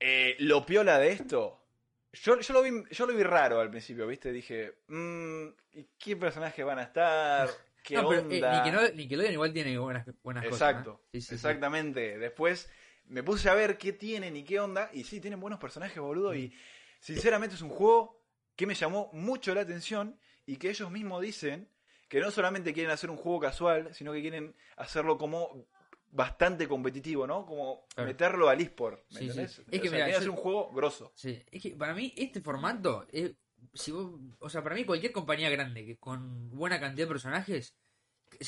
[0.02, 1.64] Eh, lo piola de esto.
[2.12, 4.34] Yo, yo, lo vi, yo lo vi raro al principio, ¿viste?
[4.34, 7.50] Dije, mmm, ¿y qué personajes van a estar?
[7.84, 8.52] ¿Qué No, pero, eh, onda?
[8.52, 11.06] Nickelodeon, Nickelodeon igual tiene buenas, buenas Exacto, cosas.
[11.06, 11.10] ¿eh?
[11.14, 11.36] Sí, sí, sí.
[11.36, 12.18] exactamente.
[12.18, 12.70] Después
[13.10, 14.90] me puse a ver qué tienen y qué onda.
[14.94, 16.34] Y sí, tienen buenos personajes, boludo.
[16.36, 16.54] Y
[17.00, 18.24] sinceramente es un juego
[18.56, 21.70] que me llamó mucho la atención y que ellos mismos dicen
[22.08, 25.68] que no solamente quieren hacer un juego casual, sino que quieren hacerlo como
[26.12, 27.46] bastante competitivo, ¿no?
[27.46, 28.08] Como Claro.
[28.08, 29.30] meterlo al eSport, ¿me Sí, sí.
[29.30, 29.60] entendés?
[29.60, 31.12] Es que O sea, mira, yo- un juego grosso.
[31.16, 33.34] Sí, es que para mí este formato, es,
[33.76, 37.56] si vos, o sea, para mí cualquier compañía grande que con buena cantidad de personajes,
[37.56, 37.76] es-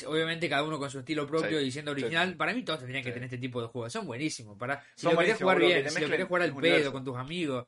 [0.06, 2.02] obviamente cada uno con su estilo propio Sí, y siendo sí.
[2.02, 3.14] original, para mí todos tendrían que Sí.
[3.14, 3.92] tener este tipo de juegos.
[3.92, 4.56] Son buenísimos.
[4.58, 7.04] Para, si Son lo querés jugar que bien, si lo querés jugar al pedo con
[7.04, 7.66] tus amigos.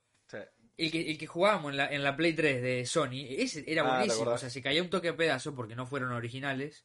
[0.77, 3.83] El que, el que jugábamos en la, en la Play 3 de Sony, ese era
[3.83, 4.31] Ah, ¿te buenísimo.
[4.33, 6.85] O sea, se caía un toque a pedazo porque no fueron originales.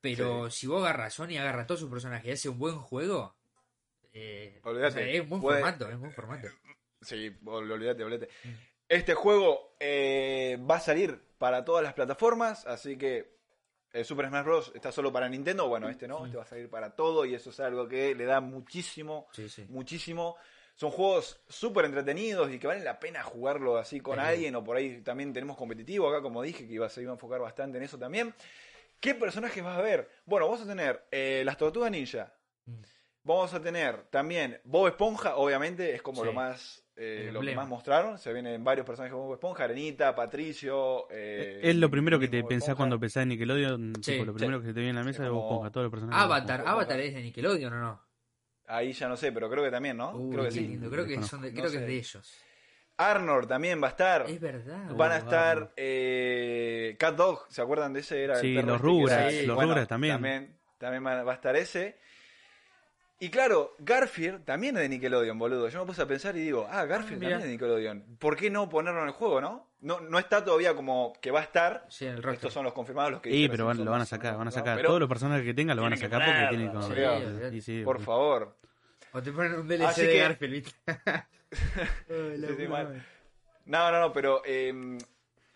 [0.00, 3.36] Pero si vos agarras Sony, agarra todos sus personajes y hace un buen juego.
[4.12, 6.48] Eh, o Olvídate, sea, es un buen puede- formato, es un buen formato.
[7.00, 8.28] Sí, ol- olvídate, olvídate.
[8.44, 8.48] Mm.
[8.88, 13.33] Este juego eh, va a salir para todas las plataformas, así que
[13.94, 14.72] el Super Smash Bros.
[14.74, 15.68] está solo para Nintendo.
[15.68, 18.24] Bueno, este no, este va a salir para todo y eso es algo que le
[18.26, 19.64] da muchísimo, Sí, sí.
[19.70, 20.36] muchísimo.
[20.74, 24.24] Son juegos súper entretenidos y que valen la pena jugarlo así con Sí.
[24.24, 27.14] alguien o por ahí también tenemos competitivo acá, como dije, que iba, se iba a
[27.14, 28.34] enfocar bastante en eso también.
[29.00, 30.10] ¿Qué personajes vas a ver?
[30.26, 32.32] Bueno, vamos a tener eh, las Tortugas Ninja.
[32.66, 32.74] Mm.
[33.22, 37.68] Vamos a tener también Bob Esponja, obviamente, es como lo más eh, lo que más
[37.68, 38.18] mostraron.
[38.18, 41.06] Se vienen varios personajes como Bob Esponja, Arenita, Patricio.
[41.10, 42.76] eh, es lo primero que te Bob pensás Esponja.
[42.78, 43.92] cuando pensás en Nickelodeon.
[44.02, 44.38] Sí, tipo, lo sí.
[44.38, 45.90] primero que se te viene a la mesa Es es Bob como Esponja, todos los
[45.90, 46.22] personajes.
[46.26, 46.64] Bob Avatar.
[46.66, 48.00] Avatar es de Nickelodeon o no?
[48.66, 50.12] Ahí ya no sé, pero creo que también, ¿no?
[50.16, 50.60] Uy, creo que sí.
[50.60, 52.34] lindo, creo que, son de, No creo que es de ellos.
[52.96, 54.24] Arnold también va a estar.
[54.30, 54.94] Es verdad.
[54.94, 58.22] Van a estar eh, Cat Dog, ¿se acuerdan de ese?
[58.22, 60.14] Era el Sí, perro los este Rugrats, los Rugrats también.
[60.14, 61.98] También, también va a estar ese.
[63.20, 65.68] Y claro, Garfield también es de Nickelodeon, boludo.
[65.68, 67.30] Yo me puse a pensar y digo, ah, Garfield mira.
[67.30, 68.16] también es de Nickelodeon.
[68.18, 69.70] ¿Por qué no ponerlo en el juego, no?
[69.80, 71.86] No, no está todavía como que va a estar.
[71.88, 72.22] Sí, el.
[72.28, 74.50] Estos son los confirmados, los que Sí, pero van- lo van a sacar, van a
[74.50, 74.76] sacar.
[74.76, 77.54] pero Todos los personajes que tengan lo van a sacar porque tienen sí, como.
[77.56, 78.56] y sí, Por favor.
[79.12, 80.72] O te ponen un DLC Así de que- Garfield, ¿viste?
[82.08, 82.66] Sí, sí.
[83.66, 84.98] No, no, no, pero eh,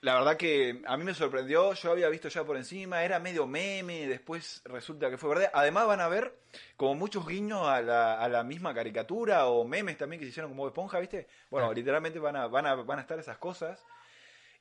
[0.01, 1.73] la verdad que a mí me sorprendió.
[1.75, 5.51] Yo había visto ya por encima, era medio meme, después resulta que fue verdad.
[5.53, 6.39] Además, van a ver
[6.77, 10.51] como muchos guiños a la, a la misma caricatura o memes también que se hicieron
[10.53, 11.27] como Bob Esponja, ¿viste?
[11.51, 11.75] Bueno, Ah.
[11.75, 13.85] literalmente van a, van, a, van a estar esas cosas.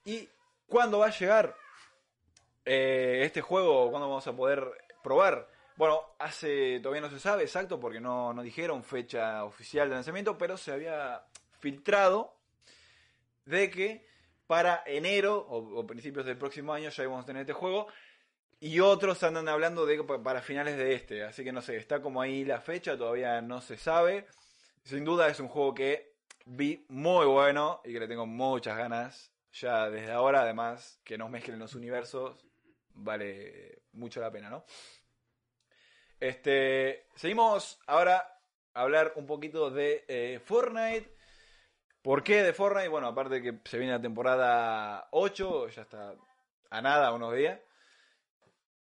[0.06, 0.28] ¿Y
[0.68, 1.56] cuándo va a llegar
[2.66, 3.90] eh, este juego?
[3.90, 4.66] ¿Cuándo vamos a poder
[5.04, 5.48] probar?
[5.76, 10.36] Bueno, hace todavía no se sabe exacto porque no, no dijeron fecha oficial de lanzamiento,
[10.38, 11.24] pero se había
[11.60, 12.34] filtrado
[13.46, 14.08] de que
[14.48, 17.88] para enero o, principios del próximo año ya íbamos a tener este juego.
[18.60, 21.24] Y otros andan hablando de para finales de este.
[21.24, 24.26] Así que no sé, está como ahí la fecha, todavía no se sabe.
[24.84, 29.32] Sin duda es un juego que vi muy bueno y que le tengo muchas ganas.
[29.52, 32.38] Ya desde ahora, además, que nos mezclen los universos,
[32.94, 34.66] vale mucho la pena, ¿no?
[36.20, 38.40] Este, seguimos ahora
[38.74, 41.17] a hablar un poquito de eh, Fortnite.
[42.08, 42.88] ¿Por qué de Fortnite?
[42.88, 46.16] Bueno, aparte de que se viene la temporada 8, ya está
[46.70, 47.60] a nada, unos días.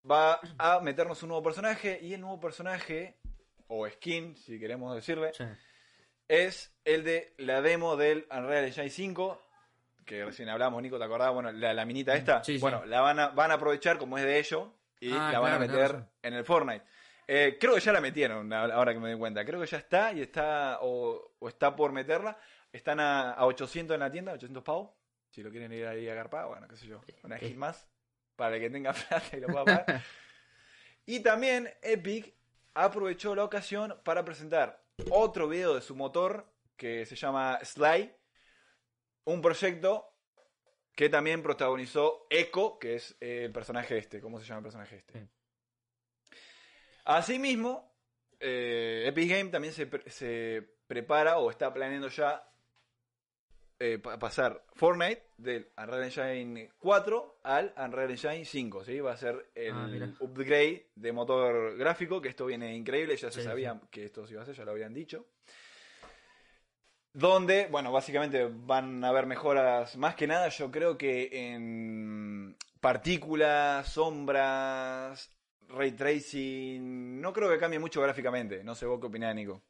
[0.09, 3.19] Va a meternos un nuevo personaje y el nuevo personaje,
[3.67, 5.43] o skin, si queremos decirle, Sí.
[6.29, 9.43] es el de la demo del Unreal Engine 5,
[10.07, 11.33] que recién hablamos, Nico, ¿te acordás?
[11.35, 12.61] Bueno, la, la minita esta, Sí, sí.
[12.61, 14.69] bueno, la van a, van a aprovechar como es de ellos
[15.01, 16.85] y Ah, la van a claro, meter en el Fortnite.
[17.27, 19.45] Eh, creo que ya la metieron, ahora que me doy cuenta.
[19.45, 22.39] Creo que ya está y está, o, o está por meterla.
[22.73, 24.91] Están a, a 800 en la tienda, 800 pavos.
[25.31, 27.01] Si lo quieren ir ahí a agarpar, bueno, qué sé yo.
[27.23, 27.89] Una skin más
[28.37, 30.03] para el que tenga plata y lo pueda pagar.
[31.07, 32.35] y también Epic
[32.75, 38.15] aprovechó la ocasión para presentar otro video de su motor que se llama Sly.
[39.25, 40.15] Un proyecto
[40.95, 44.21] que también protagonizó Echo, que es eh, el personaje este.
[44.21, 45.21] ¿Cómo se llama el personaje este?
[45.21, 45.29] Sí.
[47.05, 47.95] Asimismo,
[48.41, 52.45] eh, Epic Game también se, pre- se prepara o está planeando ya
[53.79, 58.85] eh, pa- pasar Fortnite del Unreal Engine 4 al Unreal Engine 5.
[58.85, 59.01] ¿sí?
[59.01, 63.35] Va a ser el Ah, upgrade de motor gráfico, que esto viene increíble, ya se
[63.35, 65.27] Sí, sabía que esto se iba a hacer, ya lo habían dicho.
[67.13, 73.89] Donde, bueno, básicamente van a haber mejoras más que nada, yo creo que en partículas,
[73.93, 75.35] sombras,
[75.69, 78.63] ray tracing, no creo que cambie mucho gráficamente.
[78.63, 79.63] No sé vos qué opinás, Nico.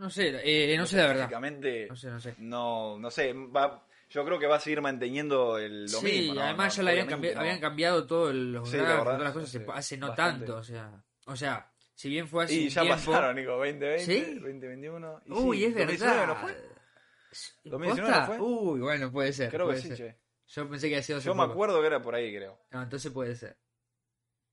[0.00, 1.16] No sé, eh, no sé la verdad.
[1.28, 2.34] Gráficamente, No sé, no sé.
[2.38, 6.34] no, no sé, va, yo creo que va a seguir manteniendo el, lo sí, mismo.
[6.34, 6.42] ¿no?
[6.42, 7.40] además ya le habían, no.
[7.40, 10.46] habían cambiado todos los Sí, la verdad, todas las cosas sí, se- hace no bastante.
[10.46, 13.98] tanto, o sea, o sea, si bien fue hace Y ya tiempo, pasaron, Nico, 2020,
[14.06, 14.34] ¿Sí?
[14.36, 15.20] 2021.
[15.26, 16.26] y Uy, sí, es 2019 verdad.
[16.28, 16.52] ¿no fue?
[16.54, 17.60] ¿Posta?
[17.64, 18.40] 2019 no fue?
[18.40, 19.50] Uy, bueno, puede ser.
[19.50, 19.96] Creo que puede sí, ser.
[19.98, 20.18] che.
[20.48, 21.52] Yo pensé que había sido hace Yo me poco.
[21.52, 22.58] acuerdo que era por ahí, creo.
[22.70, 23.58] No, entonces puede ser.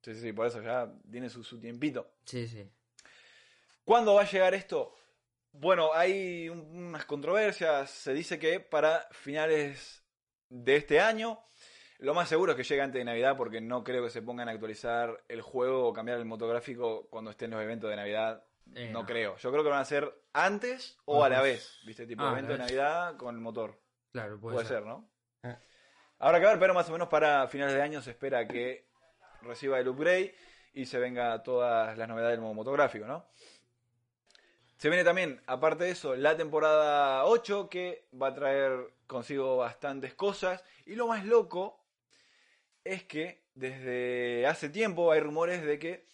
[0.03, 2.15] Sí, sí, sí, por eso ya tiene su, su tiempito.
[2.25, 2.69] Sí, sí.
[3.85, 4.93] ¿Cuándo va a llegar esto?
[5.51, 7.89] Bueno, hay un- unas controversias.
[7.89, 10.03] Se dice que para finales
[10.49, 11.39] de este año,
[11.99, 14.49] lo más seguro es que llegue antes de Navidad, porque no creo que se pongan
[14.49, 18.43] a actualizar el juego o cambiar el motográfico cuando estén los eventos de Navidad.
[18.75, 19.05] Eh, no, no.
[19.05, 19.37] creo.
[19.37, 21.79] Yo creo que van a ser antes o a la vez.
[21.85, 22.05] ¿Viste?
[22.05, 22.59] Tipo Ah, evento de.
[22.59, 23.81] Navidad con el motor.
[24.11, 24.83] Claro, puede, Puede, ser.
[24.85, 25.09] ¿no?
[25.43, 25.57] Ah.
[26.19, 28.89] Habrá que ver, pero más o menos para finales de año se espera que
[29.41, 30.35] reciba el upgrade
[30.73, 33.29] y se venga todas las novedades del modo motográfico, ¿no?
[34.77, 40.13] Se viene también, aparte de eso, la temporada 8 que va a traer consigo bastantes
[40.13, 40.63] cosas.
[40.85, 41.83] Y lo más loco
[42.83, 46.05] es que desde hace tiempo hay rumores de que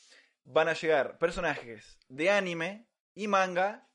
[0.45, 3.88] van a llegar personajes de anime y manga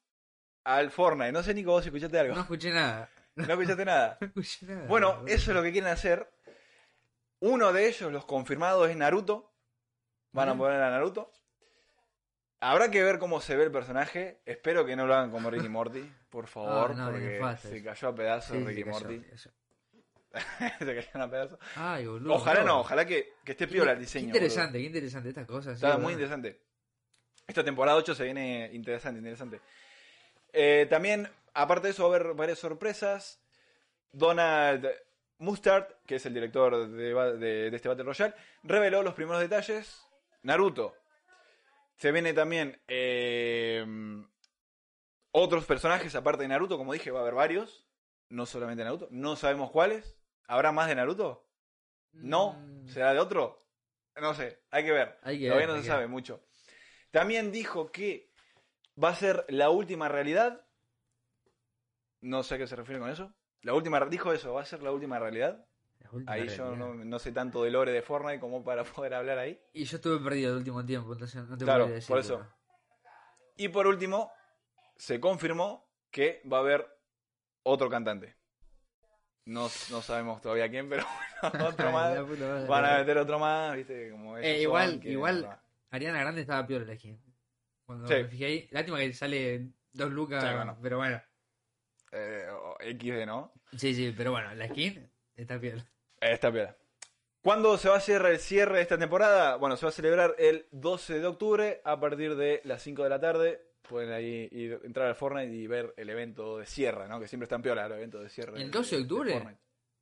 [0.65, 1.33] al Fortnite.
[1.33, 2.35] No sé, Nico, vos escuchaste algo.
[2.35, 3.11] No escuché nada.
[3.37, 4.19] ¿No escuchaste nada?
[4.21, 4.87] No escuché nada.
[4.87, 6.31] Bueno, eso es lo que quieren hacer.
[7.41, 9.51] Uno de ellos, los confirmados, es Naruto.
[10.33, 11.33] Van a poner a Naruto.
[12.61, 14.41] Habrá que ver cómo se ve el personaje.
[14.45, 18.09] Espero que no lo hagan como Ricky Morty, por favor, Ah, no, porque se cayó
[18.09, 19.23] a pedazos Sí, Ricky cayó, Morty.
[20.79, 21.59] se cayó a pedazos.
[21.77, 22.35] Ay, boludo.
[22.35, 24.27] Ojalá no, ojalá que, que esté Qué- piola el qué diseño.
[24.27, 24.81] interesante, boludo.
[24.83, 25.75] qué interesante estas cosas.
[25.75, 26.61] Está muy interesante.
[27.47, 29.61] Esta temporada 8 se viene interesante, interesante.
[30.53, 33.41] Eh, también, aparte de eso, va a haber varias sorpresas.
[34.13, 34.87] Donald
[35.39, 40.03] Mustard, que es el director de, de- de este Battle Royale, reveló los primeros detalles.
[40.43, 40.95] Naruto.
[41.99, 43.85] Se viene también eh,
[45.33, 47.87] otros personajes aparte de Naruto, como dije, va a haber varios.
[48.29, 49.09] No solamente Naruto.
[49.11, 50.17] No sabemos cuáles.
[50.47, 51.47] ¿Habrá más de Naruto?
[52.13, 52.53] ¿No?
[52.53, 53.67] Mm, ¿Será de otro?
[54.17, 55.19] No sé, hay que ver.
[55.23, 56.09] Hay que Todavía ver, no se que sabe ver.
[56.09, 56.45] mucho.
[57.11, 58.33] También dijo que
[59.03, 60.67] va a ser la última realidad.
[62.21, 63.33] No sé a qué se refiere con eso.
[63.63, 65.68] La última, dijo eso, va a ser la última realidad.
[66.27, 69.61] Ahí yo no, no sé tanto de lore de Fortnite como para poder hablar ahí.
[69.73, 72.09] Y yo estuve perdido el último tiempo, entonces no te Claro, podría decir.
[72.09, 72.37] por eso.
[72.39, 72.55] pero-
[73.57, 74.31] Y por último,
[74.97, 76.87] se confirmó que va a haber
[77.65, 78.37] otro cantante.
[79.45, 81.05] No, no sabemos todavía quién, pero
[81.53, 82.19] bueno, otro más.
[82.19, 82.67] madre.
[82.67, 85.59] Van a meter otro más, viste, como Eh, igual- que- igual-
[85.91, 87.19] Ariana Grande estaba peor la skin.
[87.87, 88.15] Cuando Sí.
[88.15, 90.79] me fijé ahí, lástima que sale dos lucas, Sí, bueno.
[90.83, 91.23] pero bueno.
[92.13, 92.47] Eh,
[92.81, 93.53] XD, ¿no?
[93.77, 95.83] Sí, sí, pero bueno, la skin está peor.
[96.21, 96.77] Esta piedra.
[97.41, 99.57] ¿Cuándo se va a hacer el cierre de esta temporada?
[99.57, 103.09] Bueno, se va a celebrar el 12 de octubre a partir de las 5 de
[103.09, 103.63] la tarde.
[103.89, 107.21] Pueden ahí ir, entrar al Fortnite y ver el evento de cierre, ¿no?
[107.21, 108.61] Que siempre están piola los eventos de cierre.
[108.61, 109.33] ¿El 12 de octubre?
[109.33, 109.61] Fortnite.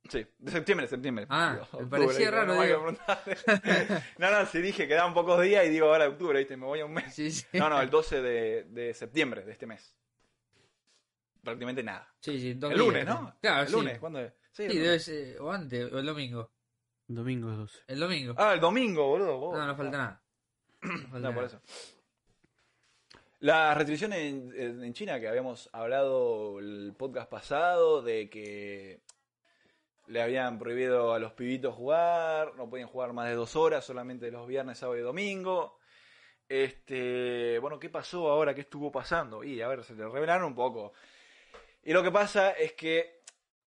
[0.09, 1.25] Sí, de septiembre, de septiembre.
[1.29, 2.91] Ah, Digo, me octubre, parecía raro, no, digo.
[4.17, 6.57] no, no, si dije que quedaban pocos días y digo ahora octubre, ¿viste?
[6.57, 7.13] Me voy a un mes.
[7.13, 7.45] Sí, sí.
[7.53, 9.95] No, no, el 12 de, de septiembre de este mes.
[11.43, 12.13] Prácticamente nada.
[12.19, 13.05] Sí, sí, El lunes.
[13.05, 13.35] ¿no?
[13.41, 13.73] Claro, el sí.
[13.73, 14.33] lunes, ¿cuándo es?
[14.57, 14.83] Sí, el Sí, lunes.
[14.83, 16.51] debe ser, o antes, o el domingo.
[17.07, 17.79] Domingo es 12.
[17.87, 18.33] El domingo.
[18.37, 19.37] Ah, el domingo, boludo.
[19.37, 19.57] vos.
[19.57, 20.21] no, no falta nada.
[20.81, 21.47] No, falta No, por nada.
[21.47, 21.61] eso.
[23.39, 29.01] Las restricciones en, en- China que habíamos hablado el podcast pasado de que
[30.07, 34.31] le habían prohibido a los pibitos jugar, no podían jugar más de dos horas, solamente
[34.31, 35.77] los viernes, sábado y domingo.
[36.49, 38.55] Este, bueno, ¿qué pasó ahora?
[38.55, 39.43] ¿Qué estuvo pasando?
[39.43, 40.93] Y a ver, se le revelaron un poco.
[41.83, 43.16] Y lo que pasa es que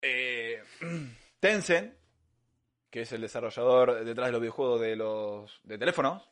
[0.02, 0.62] eh,
[1.40, 1.94] Tencent,
[2.90, 6.28] que es el desarrollador detrás de los videojuegos de los de teléfonos,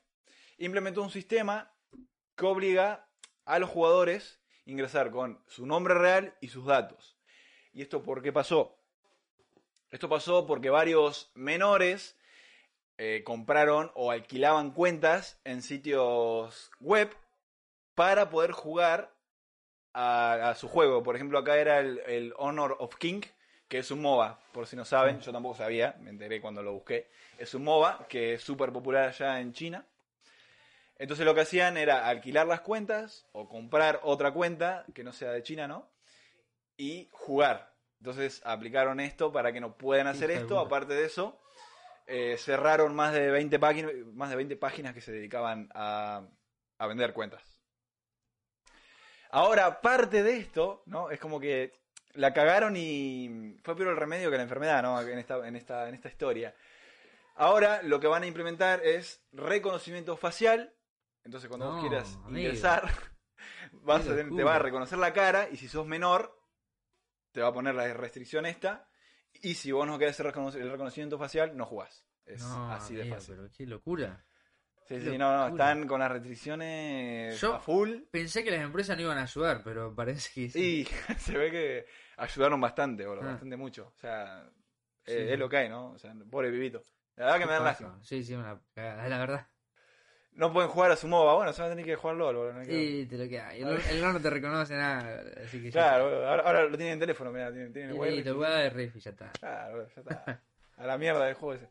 [0.59, 1.73] implementó un sistema
[2.37, 3.09] que obliga
[3.45, 7.17] a los jugadores a ingresar con su nombre real y sus datos.
[7.73, 8.79] ¿Y esto por qué pasó?
[9.91, 12.19] Esto pasó porque varios menores
[12.99, 17.15] eh, compraron o alquilaban cuentas en sitios web
[17.95, 19.15] para poder jugar
[19.93, 21.03] a, su juego.
[21.03, 23.23] Por ejemplo, acá era el Honor of King,
[23.69, 26.73] que es un MOBA, por si no saben, yo tampoco sabía, me enteré cuando lo
[26.73, 27.11] busqué.
[27.39, 29.85] Es un MOBA que es súper popular allá en China.
[30.99, 35.33] Entonces lo que hacían era alquilar las cuentas o comprar otra cuenta que no sea
[35.33, 35.91] de China, ¿no?
[36.77, 37.75] Y jugar.
[37.99, 40.59] Entonces aplicaron esto para que no puedan hacer Hija esto.
[40.59, 41.39] Aparte de eso,
[42.07, 46.27] eh, cerraron más de 20 páginas, más de 20 páginas que se dedicaban a,
[46.79, 47.43] a vender cuentas.
[49.31, 51.11] Ahora, parte de esto, ¿no?
[51.11, 51.73] Es como que
[52.17, 55.01] la cagaron y fue peor el remedio que la enfermedad, ¿no?
[55.01, 56.55] En esta, en esta, en esta historia.
[57.37, 60.73] Ahora lo que van a implementar es reconocimiento facial.
[61.25, 62.39] Entonces cuando vos quieras amigo.
[62.39, 62.89] ingresar,
[63.73, 66.41] vas Qué a tener- te va a reconocer la cara y si sos menor,
[67.33, 68.89] te va a poner la restricción esta.
[69.43, 70.33] Y si vos no querés el
[70.71, 72.07] reconocimiento facial, no jugás.
[72.25, 73.35] Es No, así de amigo, fácil.
[73.37, 74.25] pero qué locura.
[74.89, 78.03] Sí, sí, no, no, están con las restricciones Yo- a full.
[78.11, 80.81] Pensé que las empresas no iban a ayudar, pero parece que sí.
[80.81, 80.85] Y
[81.19, 83.33] se ve que ayudaron bastante, boludo, Ah.
[83.33, 83.93] bastante mucho.
[83.97, 84.49] O sea,
[85.05, 85.33] Sí, eh, sí.
[85.33, 85.91] es lo que hay, ¿no?
[85.93, 86.83] O sea, pobre vivito.
[87.17, 87.99] La verdad que me da Qué lástima.
[88.03, 89.47] Sí, sí, una la verdad.
[90.33, 92.53] No pueden jugar a su MOBA, bueno, se van a tener que jugar LOL, boludo.
[92.53, 93.63] no hay que- Y te lo que hay.
[93.63, 95.23] El, el LOL no te reconoce nada.
[95.43, 98.19] Así que ya Claro, ahora, ahora lo tienen en teléfono, mirá, tienen, tienen el.
[98.19, 99.31] Y te voy a dar riff y ya está.
[99.41, 100.43] Claro, ya está.
[100.77, 101.69] A la mierda del juego ese.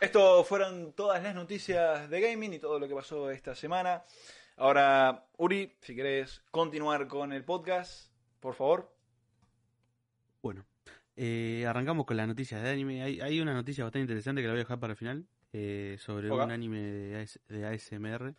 [0.00, 4.04] Esto fueron todas las noticias de gaming y todo lo que pasó esta semana.
[4.56, 8.94] Ahora, Uri, si querés continuar con el podcast, por favor.
[10.42, 10.66] Bueno,
[11.16, 13.02] eh, arrancamos con las noticias de anime.
[13.02, 15.96] Hay, hay una noticia bastante interesante que la voy a dejar para el final eh,
[15.98, 18.34] sobre un anime de, AS de ASMR.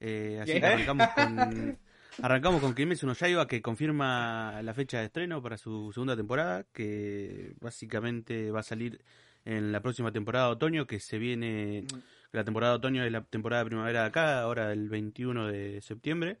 [0.00, 1.78] Eh, así que arrancamos con,
[2.22, 6.64] arrancamos con Kimetsu no Yaiba que confirma la fecha de estreno para su segunda temporada,
[6.72, 9.04] que básicamente va a salir
[9.48, 11.86] en la próxima temporada de otoño, que se viene...
[12.32, 15.80] La temporada de otoño es la temporada de primavera de acá, ahora el 21 de
[15.80, 16.38] septiembre.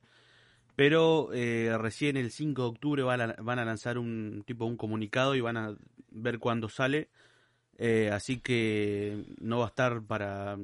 [0.76, 4.76] Pero eh, recién el 5 de octubre van a, van a lanzar un tipo un
[4.76, 5.74] comunicado y van a
[6.10, 7.08] ver cuándo sale.
[7.78, 10.58] Eh, así que no va a estar para,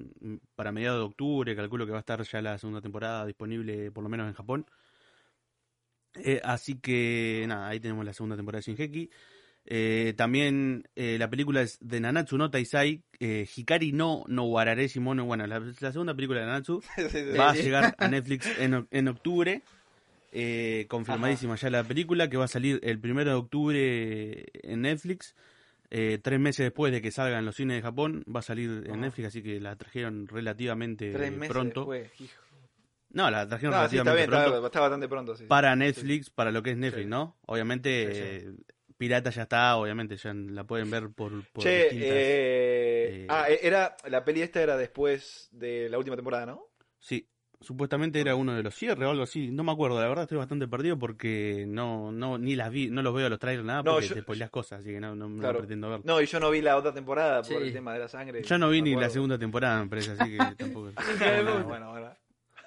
[0.54, 4.04] para mediados de octubre, calculo que va a estar ya la segunda temporada disponible por
[4.04, 4.66] lo menos en Japón.
[6.16, 9.10] Eh, así que nada, ahí tenemos la segunda temporada de Shingeki.
[9.66, 14.86] Eh, también eh, la película es de Nanatsu no Taisai, eh, Hikari no no Warare
[14.88, 15.24] Shimono.
[15.24, 17.38] Bueno, la, la segunda película de Nanatsu Sí, sí, sí.
[17.38, 19.62] va a llegar a Netflix en, en octubre.
[20.36, 25.34] Eh, confirmadísima ya la película que va a salir el primero de octubre en Netflix.
[25.90, 28.84] Eh, tres meses después de que salga en los cines de Japón, va a salir
[28.86, 29.00] en.
[29.00, 31.80] Netflix, así que la trajeron relativamente Tres meses pronto.
[31.82, 32.42] después, hijo.
[33.10, 35.36] No, la trajeron No, sí, está relativamente bien, pronto está, está bastante pronto.
[35.36, 35.44] Sí.
[35.46, 37.06] para Netflix, para lo que es Netflix.
[37.06, 37.36] ¿no?
[37.46, 38.52] Obviamente, eh,
[38.96, 43.46] Pirata ya está, obviamente, ya la pueden ver por, por Che, distintas- eh, eh, ah,
[43.48, 46.68] era, la peli esta era después de la última temporada, ¿no?
[47.00, 47.28] Sí,
[47.60, 49.50] supuestamente era uno de los cierres o algo así.
[49.50, 53.02] No me acuerdo, la verdad estoy bastante perdido porque no, no, ni las vi, no
[53.02, 55.16] los veo a los trailers nada No, porque yo- te spoileas cosas, así que no,
[55.16, 56.00] no, no pretendo ver.
[56.04, 57.66] No, y yo no vi la otra temporada por Sí.
[57.68, 58.42] el tema de la sangre.
[58.42, 60.92] Yo no vi ni la segunda temporada, me parece, así que tampoco.
[61.18, 62.16] bueno, bueno,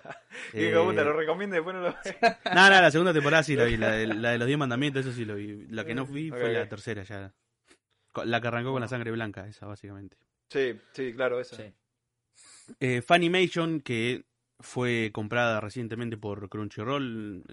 [0.53, 3.55] Eh, de puta, lo recomiendo y después no lo No, no, la segunda temporada sí
[3.55, 5.67] la vi, la de, la de los 10 mandamientos, eso sí lo vi.
[5.69, 7.33] La que no vi fue Ok, la tercera ya.
[8.23, 10.17] La que arrancó con la sangre blanca, esa básicamente.
[10.49, 11.55] Sí, sí, claro, esa.
[11.57, 11.73] Sí.
[12.79, 14.25] Eh, Funimation, que
[14.59, 17.43] fue comprada recientemente por Crunchyroll,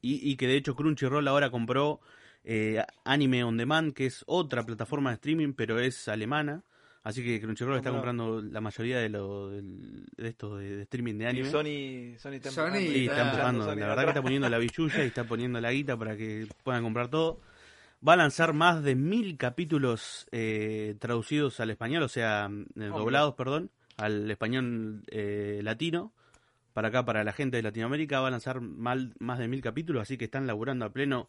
[0.00, 2.00] y, y que de hecho Crunchyroll ahora compró
[2.44, 6.64] eh, Anime On Demand, que es otra plataforma de streaming, pero es alemana.
[7.04, 11.14] Así que Crunchyroll está comprando la mayoría de, lo, del- de estos de, de streaming
[11.14, 11.50] de Y anime.
[11.50, 13.60] Sony, Sony está Sony empujando, Sí, está Ah, empujando.
[13.64, 14.04] Sony La verdad atrás.
[14.04, 17.40] que está poniendo la billulla y está poniendo la guita para que puedan comprar todo.
[18.06, 23.34] Va a lanzar más de mil capítulos eh, traducidos al español, o sea, eh, doblados,
[23.34, 26.12] perdón, al español eh, latino.
[26.74, 30.02] Para acá, para la gente de Latinoamérica, va a lanzar mal- más de mil capítulos,
[30.02, 31.28] así que están laburando a pleno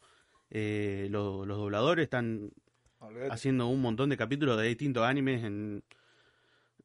[0.52, 2.52] eh, lo- los dobladores, están
[3.30, 5.84] Haciendo un montón de capítulos de distintos animes en,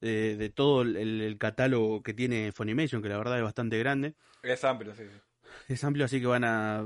[0.01, 4.15] de todo el, el catálogo que tiene Funimation, que la verdad es bastante grande.
[4.43, 5.73] Es amplio, sí, sí.
[5.73, 6.85] Es amplio, así que van a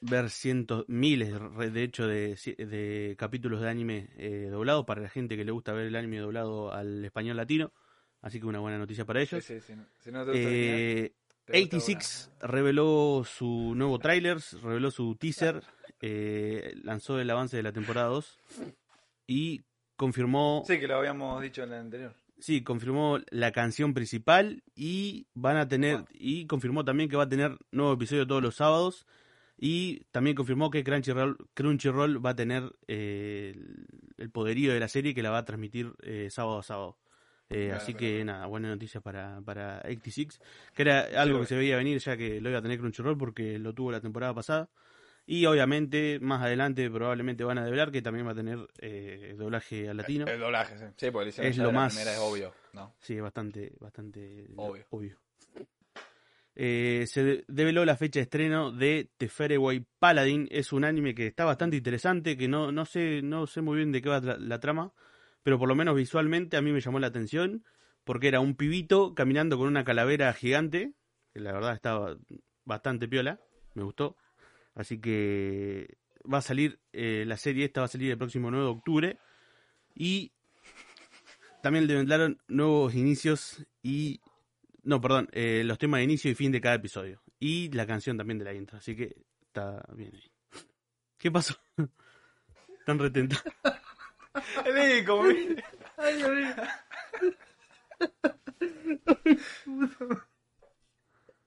[0.00, 1.32] ver cientos, miles,
[1.72, 5.72] de hecho, de, de capítulos de anime eh, doblados para la gente que le gusta
[5.72, 7.72] ver el anime doblado al español latino.
[8.20, 9.44] Así que una buena noticia para ellos.
[9.44, 11.12] sí, sí, no- Si no te gusta el final, Eh,
[11.44, 15.62] te gusta 86 reveló su nuevo tráiler, reveló su teaser,
[16.00, 18.38] eh, lanzó el avance de la temporada 2
[19.26, 19.62] y
[19.96, 22.14] confirmó, Sí, que lo habíamos dicho en la anterior.
[22.38, 27.28] sí, confirmó la canción principal y van a tener y confirmó también que va a
[27.28, 29.06] tener nuevo episodio todos los sábados
[29.60, 33.56] y también confirmó que Crunchyroll, Crunchyroll va a tener eh,
[34.16, 36.98] el, poderío de la serie que la va a transmitir eh, sábado a sábado.
[37.50, 40.40] Eh, Claro, así que nada, buena noticia para, para 86,
[40.74, 43.58] que era algo que se veía venir ya que lo iba a tener Crunchyroll porque
[43.58, 44.68] lo tuvo la temporada pasada.
[45.30, 49.86] Y obviamente más adelante probablemente van a develar que también va a tener eh, doblaje
[49.86, 50.24] al latino.
[50.26, 50.84] El doblaje, sí.
[50.96, 52.94] Sí, porque Es lo de la más- primera, es obvio, ¿no?
[52.98, 55.20] Sí, es bastante, bastante Obvio.
[56.54, 60.48] Eh, se de- develó la fecha de estreno de The Fairway Paladin.
[60.50, 63.92] Es un anime que está bastante interesante, que no, no sé, no sé muy bien
[63.92, 64.94] de qué va la, la trama,
[65.42, 67.64] pero por lo menos visualmente a mí me llamó la atención,
[68.04, 70.94] porque era un pibito caminando con una calavera gigante,
[71.34, 72.16] que la verdad estaba
[72.64, 73.38] bastante piola,
[73.74, 74.16] me gustó.
[74.78, 75.98] Así que
[76.32, 79.18] va a salir, eh, la serie esta va a salir el próximo 9 de octubre.
[79.92, 80.30] Y
[81.62, 84.20] también le vendlaron nuevos inicios y...
[84.84, 87.20] No, perdón, eh, los temas de inicio y fin de cada episodio.
[87.40, 90.30] Y la canción también de la intro, así que está bien ahí.
[91.18, 91.56] ¿Qué pasó?
[92.78, 93.44] Están retentados.
[94.64, 95.24] El como
[95.96, 96.22] Ay,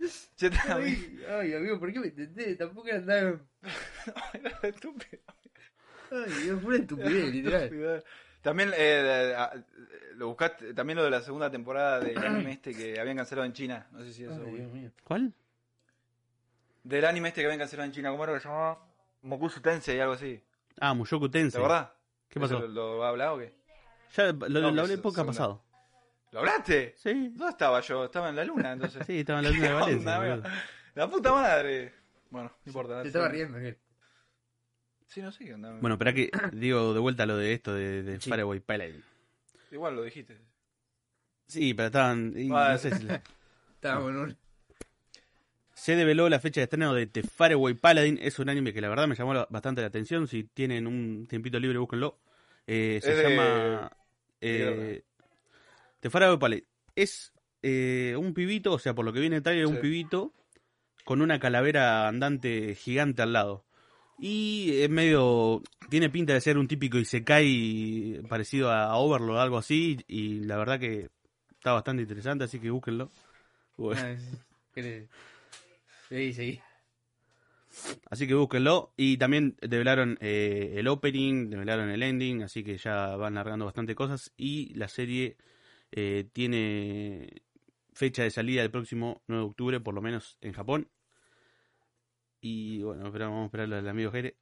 [0.68, 2.56] Ay, ay, amigo, ¿por qué me intenté?
[2.56, 3.48] Tampoco era tan.
[4.34, 5.22] Era estúpido.
[6.12, 8.04] Ay, Dios, fue una estupidez, literal.
[8.42, 9.36] También eh,
[10.16, 13.54] lo buscaste, también lo de la segunda temporada del anime este que habían cancelado en
[13.54, 13.88] China.
[13.92, 14.44] No sé si eso.
[15.04, 15.34] ¿Cuál?
[16.84, 18.80] Del anime este que habían cancelado en China, ¿cómo era que se llamaba?
[19.22, 20.44] Mokusu Tensei, algo así.
[20.80, 21.60] Ah, Mushoku ¿Te Tensei.
[21.62, 21.90] acordás?
[22.28, 22.58] ¿Qué pasó?
[22.58, 23.54] ¿Eso ¿Lo, lo hablado o qué?
[24.16, 25.32] Ya lo, No, lo hablé poco segunda.
[25.34, 25.64] pasado.
[26.32, 26.94] ¿Lo hablaste?
[26.98, 28.06] Sí, ¿Dónde estaba yo?
[28.06, 29.04] Estaba en la luna, entonces.
[29.08, 30.34] sí, estaba en la luna de ¿Qué Valencia.
[30.34, 30.64] onda?
[30.96, 31.94] La puta madre.
[32.30, 32.98] Bueno, no importa.
[32.98, 33.78] Te no estaba riendo, Miguel.
[35.08, 35.72] Sí, no sé qué onda.
[35.80, 38.30] Bueno, espera que digo de vuelta lo de esto de, de Sí.
[38.30, 38.62] Faraway.
[39.72, 40.38] Igual lo dijiste.
[41.48, 42.34] Sí, pero estaban.
[42.38, 43.22] y Ah, no sé si la-
[43.76, 44.38] Estaba en un...
[45.74, 48.20] Se develó la fecha de estreno de The Faraway Paladin.
[48.22, 50.28] Es un anime que la verdad me llamó la- bastante la atención.
[50.28, 52.20] Si tienen un tiempito libre, búsquenlo.
[52.68, 53.92] Eh, se de- llama.
[54.40, 55.04] de Eh,
[56.02, 56.66] The Faraway Paladin.
[56.96, 57.34] Es
[57.64, 59.74] eh, un pibito, o sea, por lo que viene trailer, Sí.
[59.74, 60.34] un pibito
[61.06, 63.66] con una calavera andante gigante al lado.
[64.20, 65.64] Y es medio.
[65.90, 69.98] Tiene pinta de ser un típico Isekai parecido a Overlord o algo así.
[70.08, 71.10] Y la verdad que
[71.54, 73.10] está bastante interesante, así que búsquenlo.
[73.78, 74.02] Bueno.
[74.04, 74.38] Ah, sí.
[74.76, 75.08] ¿Qué le-
[76.10, 76.60] Sí, sí.
[78.10, 78.94] Así que búsquenlo.
[78.98, 83.96] Y también develaron eh, el opening, develaron el ending, así que ya van largando bastante
[83.96, 84.32] cosas.
[84.38, 85.38] Y la serie
[85.92, 87.42] eh, tiene
[87.94, 90.88] fecha de salida el próximo 9 de octubre, por lo menos en Japón.
[92.42, 94.36] Y bueno, espera, vamos a esperar al amigo Jere.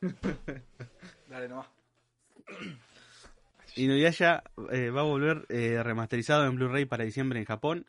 [1.28, 1.66] Dale nomás.
[3.76, 7.86] Inuyasha eh, va a volver eh, remasterizado en Blu-ray para diciembre en Japón.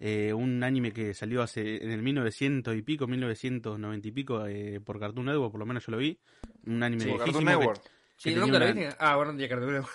[0.00, 4.80] Eh, un anime que salió hace en el 1900 y pico, 1990 y pico eh,
[4.84, 6.18] por Cartoon Network, por lo menos yo lo vi.
[6.66, 7.82] Un anime Sí, viejísimo Cartoon que- Network.
[8.16, 8.96] Sí, que nunca lo una- viste.
[8.98, 9.88] Ah, bueno, un día cartulero.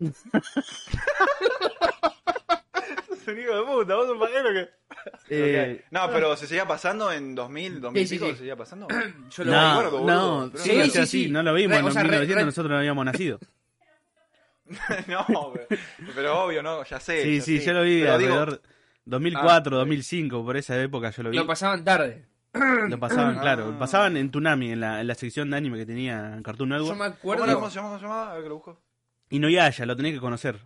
[3.24, 4.68] Sonido de puta, vos un pajero que.
[5.28, 8.32] Eh, No, pero se seguía pasando en 2000, 2000 Sí, sí, pico, sí.
[8.32, 8.86] se seguía pasando.
[9.30, 11.24] Yo lo No, no, boludo, pero sí, no sí, sea, sí.
[11.24, 13.38] sí, no lo vimos, Re- en o sea, re- 1900 re- nosotros no habíamos nacido.
[15.08, 15.66] no, pero,
[16.14, 17.22] pero obvio, no, ya sé.
[17.22, 17.64] Sí, ya sí, sé.
[17.66, 18.62] yo lo vi Pero digo, alrededor
[19.06, 21.36] 2004, Ah, 2005, por esa época yo lo vi.
[21.36, 22.26] Lo pasaban tarde.
[22.88, 23.40] Lo pasaban, Ah.
[23.42, 26.76] claro, pasaban en Tunami, en la, en la sección de anime que tenía Cartoon Yo
[26.76, 26.98] Network.
[26.98, 27.44] me ¿Cómo, acuerdo.
[27.44, 27.54] era?
[27.54, 27.90] ¿Cómo se llamaba?
[27.96, 28.30] ¿Cómo se llamaba?
[28.30, 28.80] A ver que lo busco.
[29.30, 30.58] Y no Yaya, lo tenés que conocer.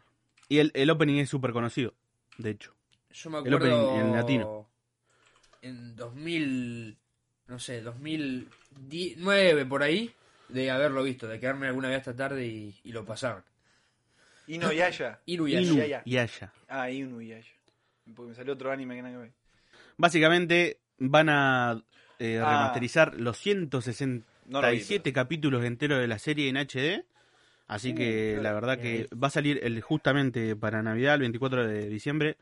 [0.49, 1.95] Y el, el opening es súper conocido,
[2.39, 2.75] de hecho.
[3.11, 3.89] Yo me El acuerdo.
[3.91, 4.69] opening en latino.
[5.63, 6.97] En 2000.
[7.49, 10.13] No sé, 2009 por ahí.
[10.49, 13.43] De haberlo visto, de quedarme alguna vez esta tarde y, y lo pasaban.
[14.47, 15.21] Inuyasha.
[15.27, 15.63] Inuyasha.
[15.63, 16.03] Inu Yaya.
[16.05, 16.53] Yaya.
[16.69, 17.55] Ah, Inuyasha.
[18.15, 19.33] Porque me salió otro anime que nada que ver.
[19.97, 21.83] Básicamente van a
[22.19, 22.51] eh, Ah.
[22.51, 27.05] remasterizar los 167 No lo vi, pero- capítulos enteros de la serie en HD.
[27.75, 31.89] Así que la verdad que va a salir el justamente para Navidad, el 24 de
[31.89, 32.37] diciembre.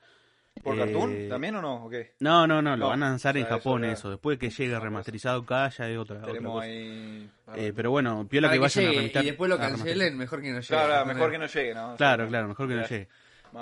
[0.65, 1.29] ¿Por Eh, Cartoon?
[1.29, 1.85] ¿También o no?
[1.85, 2.15] ¿O qué?
[2.19, 4.11] No, no, no, lo No, van a lanzar o en Japón eso eso.
[4.11, 6.67] Después que llegue remasterizado acá ya es otra, otra Tenemos cosa.
[6.67, 7.31] ahí.
[7.55, 9.23] Eh, pero bueno, piola que que vayan a remasterizar.
[9.23, 10.67] y después lo cancelen, mejor que no llegue.
[10.67, 11.97] Claro, mejor que no llegue, ¿no?
[11.97, 13.09] Claro, claro, mejor que no llegue.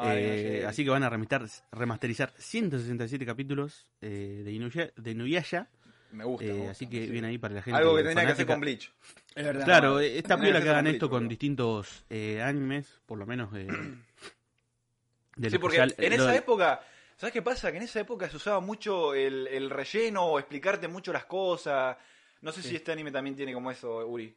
[0.05, 5.69] Eh, así que van a remasterizar, remasterizar 167 capítulos eh, de, Inuya- de Inuyasha.
[6.13, 6.45] Me gusta.
[6.47, 7.11] eh, me gusta, así que sí.
[7.13, 7.79] viene ahí para la gente.
[7.79, 8.93] Algo que tenía que hacer con Bleach.
[9.35, 9.65] Es verdad.
[9.65, 13.27] Claro, No, eh, está piola que hagan esto Bleach, con distintos eh, animes, por lo
[13.27, 13.51] menos.
[13.55, 13.67] eh,
[15.37, 16.81] del Sí, porque especial, en esa del- época,
[17.17, 17.71] ¿sabes qué pasa?
[17.71, 21.97] Que en esa época se usaba mucho el, el relleno o explicarte mucho las cosas.
[22.41, 22.71] No sé Sí.
[22.71, 24.37] si este anime también tiene como eso, Uri.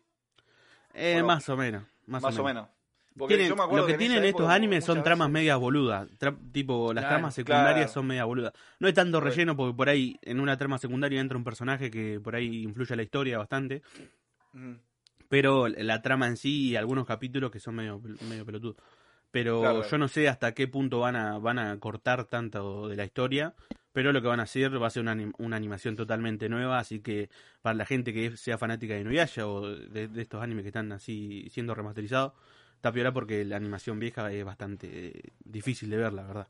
[0.93, 1.83] eh, bueno, más o menos.
[2.07, 2.67] Más, Más, o menos.
[3.17, 5.59] Porque Tienen- yo me acuerdo lo que, en tienen estos animes son tramas veces- medias
[5.59, 6.07] boludas.
[6.17, 7.91] Tra- tipo, las Claro, tramas secundarias claro.
[7.91, 8.53] son medias boludas.
[8.79, 12.19] No es tanto relleno porque por ahí en una trama secundaria entra un personaje que
[12.21, 13.81] por ahí influye a la historia bastante.
[14.53, 14.77] Ujú.
[15.27, 18.75] Pero la trama en sí y algunos capítulos que son medio, medio pelotudos.
[19.29, 19.83] Pero Claro.
[19.89, 23.53] yo no sé hasta qué punto van a, van a cortar tanto de la historia.
[23.93, 26.79] Pero lo que van a hacer va a ser una, anim- una animación totalmente nueva.
[26.79, 27.29] Así que
[27.61, 30.91] para la gente que sea fanática de Inuyasha o de, de estos animes que están
[30.93, 32.31] así siendo remasterizados,
[32.81, 34.87] está piola porque la animación vieja es bastante
[35.19, 36.47] eh, difícil de ver, la verdad.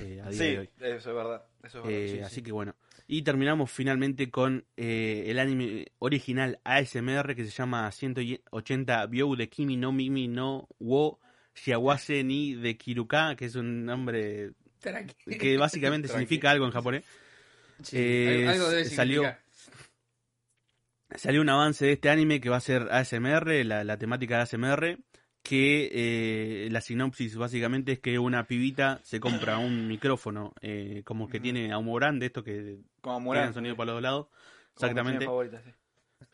[0.00, 0.70] eh, a día Sí, de hoy.
[0.80, 1.44] eso es verdad.
[1.64, 1.90] Eso es verdad.
[2.00, 2.42] Eh, sí, así sí.
[2.42, 2.76] que bueno.
[3.08, 9.48] Y terminamos finalmente con eh, el anime original ASMR que se llama 180 Byou de
[9.48, 11.18] Kimi no Mimi no Wo
[11.54, 15.36] Shiawase ni de Kiruka, que es un nombre Tranqui.
[15.36, 16.20] que básicamente Tranqui.
[16.26, 17.04] significa algo en japonés.
[17.82, 19.34] Sí, eh, algo debe salió-.
[21.14, 24.42] Salió un avance de este anime que va a ser ASMR, la, la temática de
[24.42, 24.98] ASMR,
[25.42, 31.28] que eh, la sinopsis básicamente es que una pibita se compra un micrófono eh, como
[31.28, 34.26] que tiene humo grande, esto que Como tiene sonido para los dos lados.
[34.26, 34.40] como
[34.74, 35.24] Exactamente.
[35.24, 35.70] favorita, sí.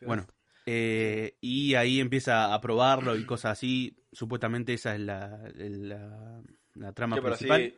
[0.05, 0.27] Bueno,
[0.65, 3.97] eh, y ahí empieza a probarlo y cosas así.
[4.11, 6.41] Supuestamente esa es la, la,
[6.75, 7.73] la trama ¿Qué, pero principal.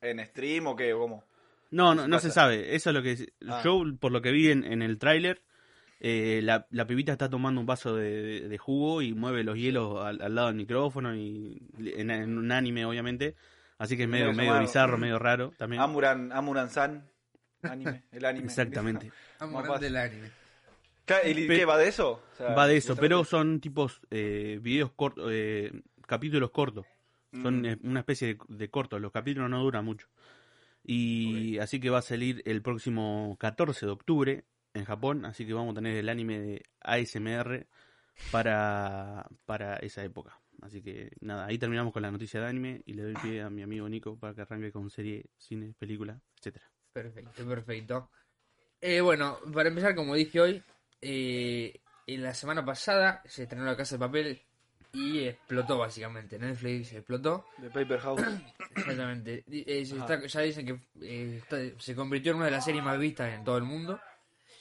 [0.00, 0.92] ¿En stream o qué?
[0.92, 1.24] ¿O cómo?
[1.70, 2.74] No, no, ¿Qué no se sabe.
[2.74, 3.32] Eso es lo que...
[3.48, 3.62] Ah.
[3.64, 5.42] Yo, por lo que vi en, en el tráiler,
[6.06, 9.56] eh, la, la pibita está tomando un vaso de, de- de jugo y mueve los
[9.56, 13.36] hielos al, al lado del micrófono y en, en un anime obviamente,
[13.78, 15.80] así que es medio, Medio bizarro, medio raro también.
[15.80, 17.08] Amuran, Amuran San,
[17.62, 18.44] anime, el anime.
[18.44, 19.10] Exactamente.
[19.38, 19.80] Fácil.
[19.80, 20.30] del anime.
[21.24, 22.22] ¿Y qué va de eso?
[22.32, 25.72] O sea, Va de eso, pero son tipos eh, videos cortos, eh,
[26.06, 26.84] capítulos cortos.
[27.42, 27.64] Son Mm.
[27.66, 30.06] eh, una especie de, de cortos, los capítulos no duran mucho.
[30.84, 34.44] Y así que va a salir el próximo 14 de octubre
[34.74, 37.66] en Japón, así que vamos a tener el anime de ASMR
[38.30, 40.38] para, para esa época.
[40.62, 43.50] Así que nada, ahí terminamos con la noticia de anime y le doy pie a
[43.50, 46.70] mi amigo Nico para que arranque con serie, cine, película, etcétera.
[46.92, 48.10] Perfecto, perfecto.
[48.80, 50.62] Eh, bueno, para empezar, como dije hoy,
[51.00, 54.42] eh, en la semana pasada se estrenó La Casa de Papel
[54.92, 56.38] y explotó básicamente.
[56.38, 57.46] Netflix explotó.
[57.58, 58.22] De Paper House.
[58.76, 59.44] Exactamente.
[59.48, 60.14] Eh, se Ajá.
[60.14, 63.32] está- ya dicen que eh, está- se convirtió en una de las series más vistas
[63.34, 64.00] en todo el mundo.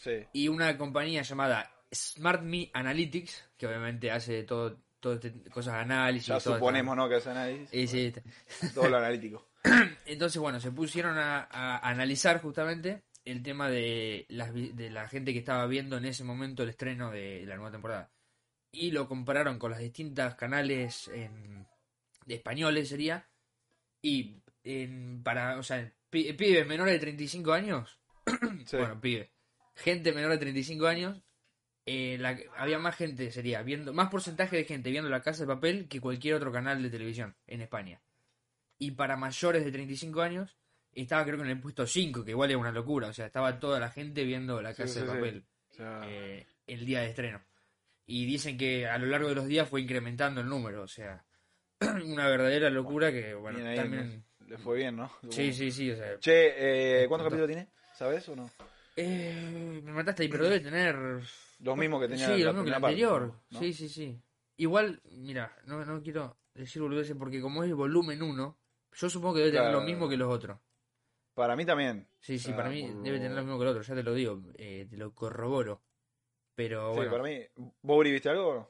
[0.03, 0.25] Sí.
[0.33, 6.27] Y una compañía llamada SmartMe Analytics, que obviamente hace todo, todo este, cosas de análisis.
[6.27, 7.07] Ya esta- suponemos, ¿no?
[7.07, 7.89] Que es análisis.
[7.89, 8.13] Sí,
[8.75, 9.47] Todo lo analítico.
[10.05, 15.07] Entonces, bueno, se pusieron a, a analizar justamente el tema de, las, vi- de la
[15.07, 18.11] gente que estaba viendo en ese momento el estreno de la nueva temporada.
[18.71, 21.65] Y lo compararon con las distintas canales en-
[22.25, 23.25] de españoles, sería.
[24.01, 27.97] Y en, para, o sea, pi- pibes menores de 35 años,
[28.65, 28.75] Sí.
[28.77, 29.31] bueno, pibe,
[29.75, 31.23] gente menor de 35 años,
[31.85, 35.47] eh, la- había más gente, sería, viendo, más porcentaje de gente viendo La Casa de
[35.47, 38.01] Papel que cualquier otro canal de televisión en España.
[38.77, 40.57] Y para mayores de 35 años,
[40.93, 43.59] estaba creo que en el puesto 5, que igual es una locura, o sea, estaba
[43.59, 45.11] toda la gente viendo La Casa sí, de sí.
[45.11, 47.41] Papel O sea, eh, el día de estreno.
[48.05, 51.25] Y dicen que a lo largo de los días fue incrementando el número, o sea,
[52.05, 54.23] una verdadera locura que, bueno, también...
[54.45, 55.11] le fue bien, ¿no?
[55.29, 56.19] Sí, sí, sí, o sea...
[56.19, 57.69] Che, eh, ¿cuántos capítulos tiene?
[57.93, 58.49] ¿Sabes o no?
[58.95, 60.95] Eh, me mataste ahí, pero debe tener...
[61.59, 63.33] Los mismos que tenía Sí, la lo mismo que parte, anterior.
[63.49, 63.59] ¿no?
[63.59, 64.21] Sí, sí, sí.
[64.57, 68.57] Igual, mira, no, no quiero decir boludeces porque como es el volumen 1,
[68.91, 69.79] yo supongo que debe tener Claro.
[69.79, 70.59] lo mismo que los otros.
[71.33, 72.07] Para mí también.
[72.19, 73.95] Sí, sí, Ah, para mí por debe lo- tener lo mismo que el otro, ya
[73.95, 75.81] te lo digo, eh, te lo corroboro.
[76.53, 77.11] Pero Sí, bueno.
[77.11, 77.39] para mí.
[77.81, 78.69] ¿Vos viste algo no?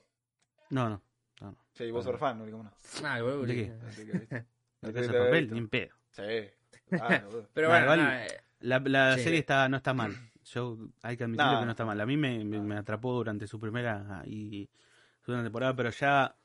[0.69, 1.01] No, no,
[1.41, 1.57] no.
[1.73, 2.71] Sí, vos sos fan, no digo no.
[3.03, 4.43] Ah, boludo, ¿De qué?
[4.81, 5.93] La de papel, ni en pedo.
[6.11, 6.21] Sí.
[6.91, 7.21] Ah.
[7.53, 9.23] Pero bueno, nada, eh, La, la Sí.
[9.23, 10.13] serie está, no está mal.
[10.45, 11.59] Yo hay que admitirlo No.
[11.59, 11.99] que no está mal.
[12.01, 14.69] A mí me, me, me atrapó durante su primera y
[15.21, 16.35] segunda temporada, pero ya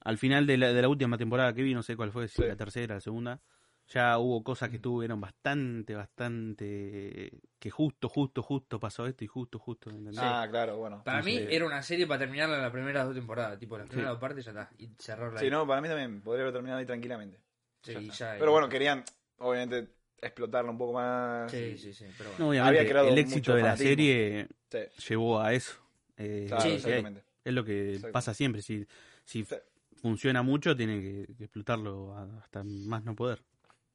[0.00, 2.42] al final de la, de la última temporada que vi, no sé cuál fue, si
[2.42, 2.48] Sí.
[2.48, 3.40] la tercera, la segunda,
[3.88, 9.58] ya hubo cosas que tuvieron bastante, bastante que justo, justo, justo pasó esto y justo,
[9.58, 9.90] justo.
[9.90, 10.18] ¿entendés?
[10.22, 11.02] Ah, claro, bueno.
[11.04, 13.58] para mí entonces- era una serie para terminar las primeras dos temporadas.
[13.58, 13.90] Tipo, las Sí.
[13.90, 14.70] primeras dos partes ya está.
[14.78, 15.50] Y cerrarla Sí, ahí.
[15.50, 16.20] no, para mí también.
[16.22, 17.40] Podría haber terminado ahí tranquilamente.
[17.82, 19.04] Sí, Ya ya, Pero bueno, querían,
[19.38, 19.88] obviamente,
[20.20, 21.50] explotarlo un poco más.
[21.50, 22.04] Sí, sí, sí.
[22.16, 22.44] Pero bueno.
[22.44, 23.88] No, obviamente, Había creado el éxito de la fanatismo.
[23.90, 25.74] serie Sí, llevó a eso.
[26.16, 27.22] Eh, claro, Sí, exactamente.
[27.44, 28.60] es lo que pasa siempre.
[28.62, 28.86] Si,
[29.24, 29.54] si Sí.
[30.00, 33.42] funciona mucho, tiene que, explotarlo hasta más no poder.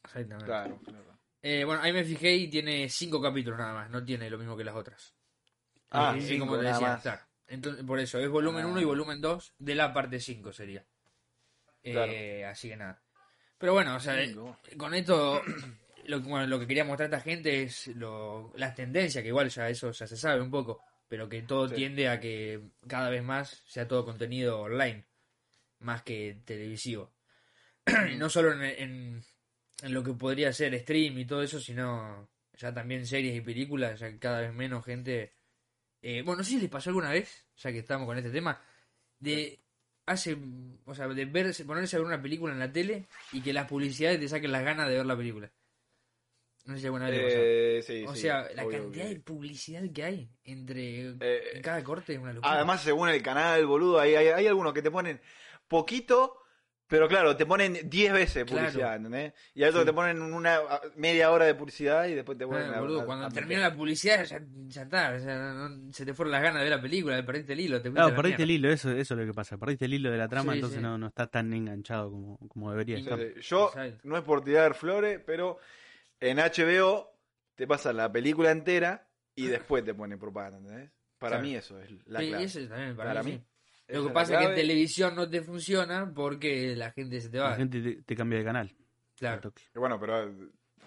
[0.03, 0.45] Exactamente.
[0.45, 1.03] Claro, claro.
[1.41, 3.89] Eh, bueno, ahí me fijé y tiene cinco capítulos nada más.
[3.89, 5.13] No tiene lo mismo que las otras.
[5.91, 6.99] Ah, Eh, sí, cinco como te nada decía.
[7.01, 7.21] claro.
[7.47, 8.67] Entonces, por eso, es volumen Ah.
[8.69, 10.86] 1 y volumen 2 de la parte 5 sería.
[11.84, 12.51] Eh, Claro.
[12.51, 13.01] Así que nada.
[13.57, 14.34] Pero bueno, o sea, eh,
[14.78, 15.41] con esto,
[16.06, 19.28] lo, que- bueno, lo que quería mostrar a esta gente es lo, las tendencias, que
[19.30, 21.76] igual ya eso ya se sabe un poco, pero que todo Sí.
[21.76, 25.06] tiende a que cada vez más sea todo contenido online,
[25.80, 27.12] más que televisivo.
[28.18, 29.24] No solo en, en-
[29.82, 33.99] en lo que podría ser stream y todo eso, sino ya también series y películas,
[33.99, 35.34] ya que cada vez menos gente...
[36.01, 38.62] eh, bueno, no sé si les pasó alguna vez, ya que estamos con este tema,
[39.20, 39.60] de
[40.06, 40.38] hace,
[40.86, 43.68] o sea, de verse, ponerse a ver una película en la tele y que las
[43.68, 45.51] publicidades te saquen las ganas de ver la película.
[46.66, 47.43] No sé si alguna vez les pasó.
[47.45, 51.41] Eh, sí, O sí, sea, la obvio cantidad que- de publicidad que hay entre Eh,
[51.55, 52.53] en cada corte es una locura.
[52.53, 55.20] Además, según el canal, boludo, hay, hay, hay algunos que te ponen
[55.68, 56.38] poquito,
[56.88, 58.61] pero claro, te ponen 10 veces Claro.
[58.68, 59.34] publicidad, ¿entendés?
[59.55, 59.86] Y hay otros Sí.
[59.86, 60.59] que te ponen una
[60.95, 63.76] media hora de publicidad y después te Ah, ponen a- boludo, a- cuando termina la
[63.76, 66.82] publicidad ya, ya está, o sea, no- se te fueron las ganas de ver la
[66.82, 69.34] película, perdiste el hilo, te Claro, la perdiste el hilo, eso, eso es lo que
[69.34, 69.57] pasa.
[69.57, 70.84] Perdiste el hilo de la trama, Sí, entonces sí.
[70.84, 73.18] No, no está tan enganchado como, como debería Y- estar.
[73.20, 73.41] Sí, sí.
[73.41, 73.99] Yo, Exacto.
[74.03, 75.57] no es por tirar flores, pero
[76.30, 77.09] en HBO
[77.55, 80.91] te pasan la película entera y después te ponen propaganda, ¿entendés?
[81.17, 81.43] Para Claro.
[81.43, 82.43] mí eso es la Sí, clave.
[82.43, 83.43] eso también, para, Para mí, mí, sí.
[83.88, 87.19] Esa Lo que la pasa es que en televisión no te funciona porque la gente
[87.21, 87.51] se te va.
[87.51, 88.67] La gente te, te cambia de canal.
[88.69, 89.41] al Claro.
[89.41, 89.63] toque.
[89.76, 90.34] Y Bueno, pero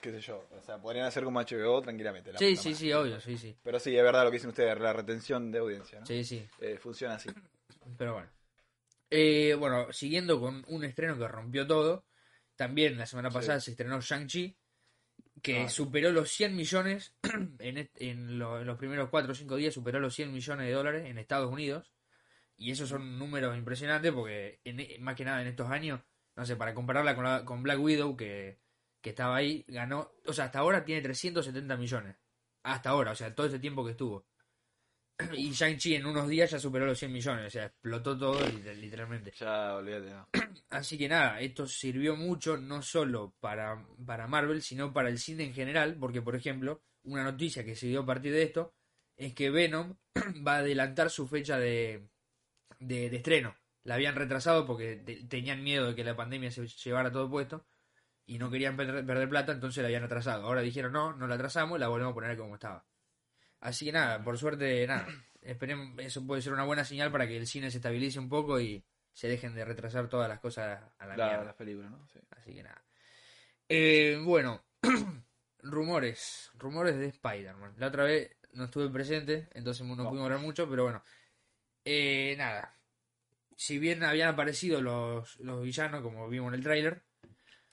[0.00, 2.32] qué sé yo, o sea, podrían hacer como HBO tranquilamente.
[2.32, 3.56] la Sí, sí, sí, obvio, sí, sí.
[3.62, 6.06] Pero sí, es verdad lo que dicen ustedes, la retención de audiencia, ¿no?
[6.06, 6.46] Sí, sí.
[6.60, 7.28] Eh, funciona así.
[7.96, 8.30] Pero bueno.
[9.10, 12.04] Eh, bueno, siguiendo con un estreno que rompió todo.
[12.56, 13.34] También la semana Sí.
[13.34, 14.56] pasada se estrenó Shang-Chi.
[15.42, 15.68] Que Ah.
[15.68, 17.14] superó los 100 millones
[17.58, 20.66] en, est- en, lo- en los primeros 4 o 5 días, superó los 100 millones
[20.66, 21.92] de dólares en Estados Unidos.
[22.56, 26.00] Y esos son números impresionantes porque, en- e, más que nada en estos años,
[26.36, 28.58] no sé, para compararla con, la- con Black Widow, que,
[29.02, 32.16] que estaba ahí, ganó, o sea, hasta ahora tiene 370 millones.
[32.62, 34.26] Hasta ahora, o sea, todo este tiempo que estuvo.
[35.36, 38.74] Y Shang-Chi en unos días ya superó los 100 millones, o sea, explotó todo lit-
[38.76, 39.32] literalmente.
[39.38, 40.10] Ya, olvídate.
[40.10, 40.28] no.
[40.70, 45.44] Así que nada, esto sirvió mucho no solo para, para Marvel, sino para el cine
[45.44, 48.74] en general, porque por ejemplo, una noticia que se dio a partir de esto
[49.16, 49.94] es que Venom
[50.46, 52.08] va a adelantar su fecha de,
[52.80, 53.56] de, de estreno.
[53.84, 57.66] La habían retrasado porque te- tenían miedo de que la pandemia se llevara todo puesto
[58.26, 60.44] y no querían perder, perder plata, entonces la habían atrasado.
[60.44, 62.84] Ahora dijeron no, no la atrasamos, la volvemos a poner como estaba.
[63.60, 65.06] Así que nada, por suerte, nada.
[65.40, 68.60] Esperemos, eso puede ser una buena señal para que el cine se estabilice un poco
[68.60, 71.44] y se dejen de retrasar todas las cosas a la La- mierda.
[71.44, 72.06] las películas, ¿no?
[72.08, 72.18] Sí.
[72.30, 72.84] Así que nada.
[73.68, 74.64] Eh, bueno,
[75.62, 76.50] rumores.
[76.54, 77.74] Rumores de Spider-Man.
[77.78, 80.04] La otra vez no estuve presente, entonces no No.
[80.08, 81.02] pudimos hablar mucho, pero bueno.
[81.84, 82.76] Eh, nada.
[83.56, 87.02] Si bien habían aparecido los, los villanos, como vimos en el tráiler,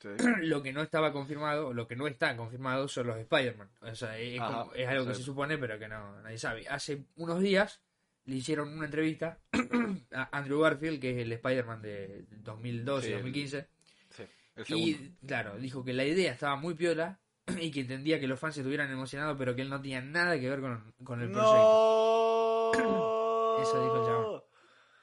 [0.03, 0.09] Sí.
[0.41, 3.69] lo que no estaba confirmado, lo que no está confirmado son los Spider-Man.
[3.83, 6.67] O sea, es, Ajá, como- es algo que se supone, pero que no nadie sabe.
[6.67, 7.81] Hace unos días
[8.25, 9.39] le hicieron una entrevista
[10.13, 13.67] a Andrew Garfield, que es el Spider-Man de 2012, Sí, el- 2015.
[14.09, 14.23] Sí.
[14.57, 14.87] El segundo.
[15.21, 17.17] Y claro, dijo que la idea estaba muy piola
[17.61, 20.49] y que entendía que los fans estuvieran emocionados, pero que él no tenía nada que
[20.49, 22.71] ver con, con el proyecto.
[22.77, 23.61] ¡No!
[23.61, 24.41] Eso dijo el chabón.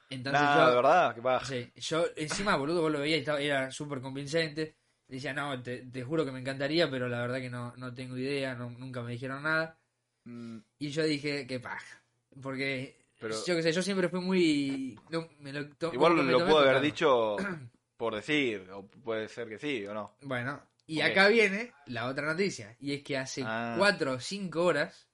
[0.09, 1.45] Entonces Nada, yo, de verdad, que va.
[1.45, 4.75] sí, yo encima, boludo, vos lo veías y estaba, era súper convincente.
[5.11, 8.17] Decía, no, te, te juro que me encantaría, pero la verdad que no, no tengo
[8.17, 9.77] idea, no- nunca me dijeron nada.
[10.25, 12.01] Mm, Y yo dije, qué paja.
[12.41, 14.97] Porque, Pero- yo qué sé, yo siempre fui muy...
[15.09, 17.35] no, me lo Igual me lo puedo haber dicho
[17.97, 20.15] por decir, o puede ser que sí o no.
[20.21, 23.75] Bueno, y acá viene la otra noticia, y es que hace Ah.
[23.77, 25.09] 4 o 5 horas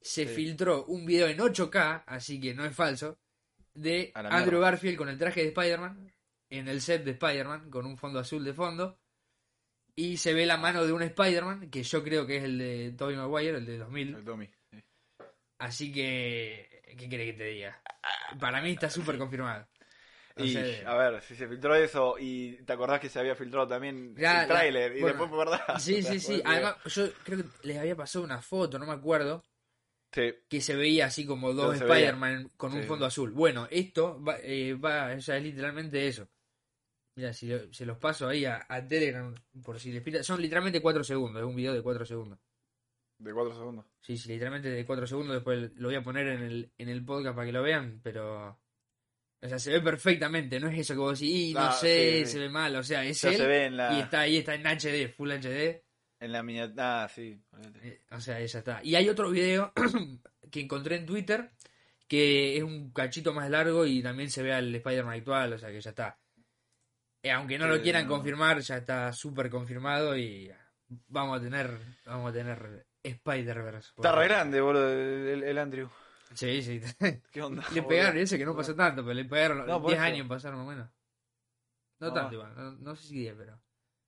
[0.00, 0.34] se Sí.
[0.34, 3.16] filtró un video en 8K, así que no es falso,
[3.74, 4.70] de Andrew mierda.
[4.72, 6.12] Garfield con el traje de Spider-Man,
[6.50, 8.98] en el set de Spider-Man, con un fondo azul de fondo,
[9.96, 12.92] y se ve la mano de un Spider-Man, que yo creo que es el de
[12.96, 14.50] Tobey Maguire, el de 2000, El Tommy.
[14.70, 14.84] sí.
[15.58, 17.82] así que, ¿qué querés que te diga?
[18.38, 19.66] Para mí está súper confirmado.
[20.36, 24.14] Y, a ver, si se filtró eso y te acordás que se había filtrado también
[24.16, 25.78] Ya, el tráiler y bueno, después, ¿verdad?
[25.78, 26.40] Sí, sí, sí.
[26.46, 29.44] Además, yo creo que les había pasado una foto, no me acuerdo,
[30.12, 31.80] Sí, que se veía así como dos.
[31.80, 33.30] Spider-Man con un fondo azul.
[33.30, 36.28] Bueno, esto va, eh, va, o sea, es literalmente eso.
[37.16, 39.34] Mira, si lo- se los paso ahí a, a Telegram
[39.64, 40.22] por si les pita.
[40.22, 42.38] Son literalmente 4 segundos, es un video de 4 segundos.
[43.18, 43.84] de cuatro segundos.
[44.00, 45.34] Sí, sí, literalmente de 4 segundos.
[45.34, 48.58] Después lo voy a poner en el, en el podcast para que lo vean, pero.
[49.42, 52.18] O sea, se ve perfectamente, no es eso que vos decís, "Y, no Ah, sé,
[52.20, 52.32] sí, sí.
[52.32, 52.76] se ve mal.
[52.76, 55.08] O sea, es Ya él se ve en la, y está ahí, está en HD,
[55.08, 55.82] Full HD.
[56.20, 57.04] en la miniatura.
[57.04, 57.40] Ah, sí.
[57.82, 58.80] Eh, O sea, ya está.
[58.84, 59.72] Y hay otro video
[60.50, 61.50] que encontré en Twitter
[62.06, 65.70] que es un cachito más largo y también se ve al Spider-Man actual, o sea
[65.70, 66.18] que ya está.
[67.22, 70.50] Eh, aunque no lo quieran confirmar, ya está súper confirmado y
[71.08, 73.92] vamos a tener vamos a tener Spider-Verse.
[73.96, 75.88] Está re grande, boludo, el, el Andrew.
[76.34, 76.80] Sí, sí.
[77.30, 77.64] ¿Qué onda?
[77.74, 80.06] le pegaron, ese que no pasó tanto, pero le pegaron No, por 10 eso.
[80.12, 80.90] años pasaron más o menos.
[81.98, 82.14] No, No.
[82.14, 83.60] tanto igual, no, no sé si 10, pero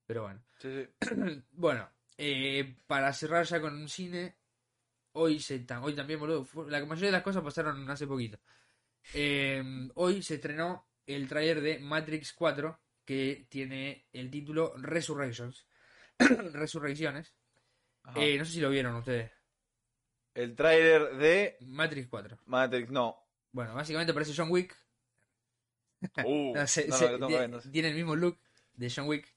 [0.06, 0.42] pero bueno.
[0.58, 1.42] Sí, sí.
[1.52, 4.36] Bueno, eh, para cerrar ya con un cine,
[5.12, 8.38] hoy se hoy también, boludo, la mayoría de las cosas pasaron hace poquito.
[9.14, 9.62] Eh,
[9.94, 15.66] hoy se estrenó el tráiler de Matrix 4, que tiene el título Resurrections.
[16.18, 17.34] Resurrecciones.
[18.16, 19.30] Eh, no sé si lo vieron ustedes.
[20.34, 22.38] El tráiler de Matrix 4.
[22.46, 23.16] Matrix, no.
[23.52, 24.76] Bueno, básicamente parece John Wick.
[26.24, 27.60] Uh, No, se- no, se- no, ver.
[27.70, 28.38] Tiene el mismo look
[28.74, 29.32] de John Wick.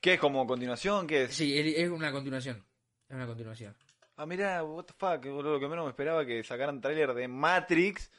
[0.00, 1.06] ¿Qué es como continuación?
[1.06, 1.34] ¿Qué es?
[1.34, 2.64] Sí, es es una continuación.
[3.08, 3.76] Es una continuación.
[4.16, 7.28] Ah, mirá, what the fuck, boludo, lo que menos me esperaba que sacaran tráiler de
[7.28, 8.10] Matrix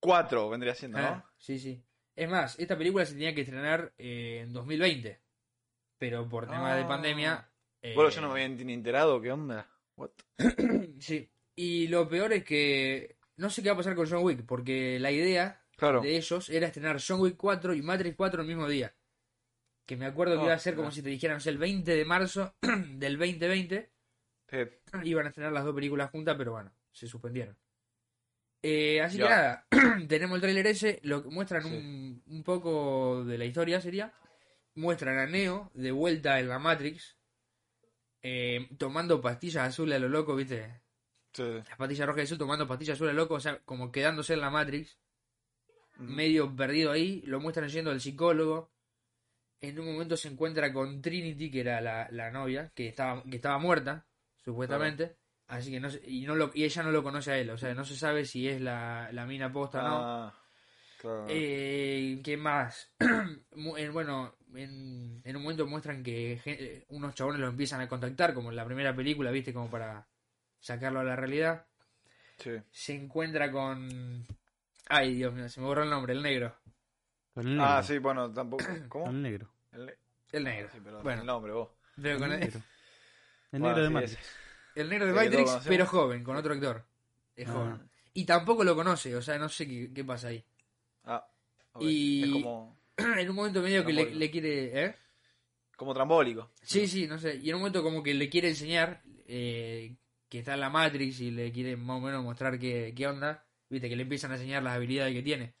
[0.00, 1.06] 4, vendría siendo, ¿no?
[1.08, 1.82] Ah, sí, sí.
[2.18, 5.20] Es más, esta película se tenía que estrenar eh, en 2020.
[5.98, 6.88] Pero por tema de Ah.
[6.88, 7.48] pandemia.
[7.80, 9.70] eh, Bueno, yo no me había ni enterado, ¿qué onda?
[9.96, 10.10] What?
[11.00, 11.30] Sí.
[11.54, 13.16] Y lo peor es que.
[13.36, 14.44] No sé qué va a pasar con John Wick.
[14.46, 16.00] Porque la idea Claro.
[16.00, 18.92] de ellos era estrenar John Wick 4 y Matrix 4 el mismo día.
[19.86, 21.58] Que me acuerdo que Oh, iba a ser como si te dijeran, no sé, el
[21.58, 22.56] 20 de marzo
[22.96, 23.92] del 2020.
[24.50, 24.56] Sí.
[25.04, 27.56] Iban a estrenar las dos películas juntas, pero bueno, se suspendieron.
[28.62, 29.66] Eh, así que nada,
[30.08, 31.68] tenemos el tráiler ese, lo que muestran Sí.
[31.68, 34.12] un, un poco de la historia sería,
[34.74, 37.16] muestran a Neo de vuelta en la Matrix,
[38.22, 40.80] eh, tomando pastillas azules a lo loco, viste,
[41.32, 41.42] Sí.
[41.44, 44.34] las pastillas rojas y azul tomando pastillas azules a lo loco, o sea, como quedándose
[44.34, 44.98] en la Matrix,
[45.98, 48.72] medio perdido ahí, lo muestran yendo al psicólogo,
[49.60, 53.36] en un momento se encuentra con Trinity, que era la, la novia, que estaba, que
[53.36, 54.06] estaba muerta,
[54.44, 55.16] supuestamente.
[55.48, 57.56] Así que no se- y no lo, y ella no lo conoce a él, o
[57.58, 59.96] sea, no se sabe si es la, la mina posta o no.
[59.98, 60.34] Ah,
[61.00, 61.26] claro.
[61.28, 62.92] Eh, ¿Qué más?
[63.92, 68.50] Bueno, en, en un momento muestran que eh, unos chabones lo empiezan a contactar, como
[68.50, 69.52] en la primera película, ¿viste?
[69.52, 70.06] Como para
[70.60, 71.66] sacarlo a la realidad.
[72.38, 72.52] Sí.
[72.70, 74.26] Se encuentra con...
[74.88, 76.54] Ay, Dios mío, se me borró el nombre, el negro.
[77.34, 77.64] Con el negro.
[77.72, 78.64] Ah, sí, bueno, tampoco.
[78.88, 79.06] ¿Cómo?
[79.10, 79.50] El negro.
[79.72, 79.94] El, ne-
[80.32, 80.68] El negro.
[80.72, 81.20] sí, perdón, Bueno.
[81.22, 81.70] el nombre, vos.
[82.00, 82.60] Pero con El el, negro.
[83.52, 84.36] El Bueno, negro de sí, Matrix.
[84.82, 86.84] El negro de Matrix, pero joven, con otro actor.
[87.36, 87.52] Es Ah.
[87.52, 87.90] joven.
[88.14, 90.44] Y tampoco lo conoce, o sea, no sé qué, qué pasa ahí.
[91.04, 91.24] Ah,
[91.72, 91.82] ok.
[91.82, 94.84] Y- Es como, en un momento medio que le, quiere...
[94.84, 94.94] ¿Eh?
[95.76, 96.50] como trambólico.
[96.62, 97.36] Sí, sí, no sé.
[97.36, 99.94] Y en un momento como que le quiere enseñar eh,
[100.28, 103.44] que está en la Matrix y le quiere más o menos mostrar qué, qué onda.
[103.70, 105.54] Viste, que le empiezan a enseñar las habilidades que tiene.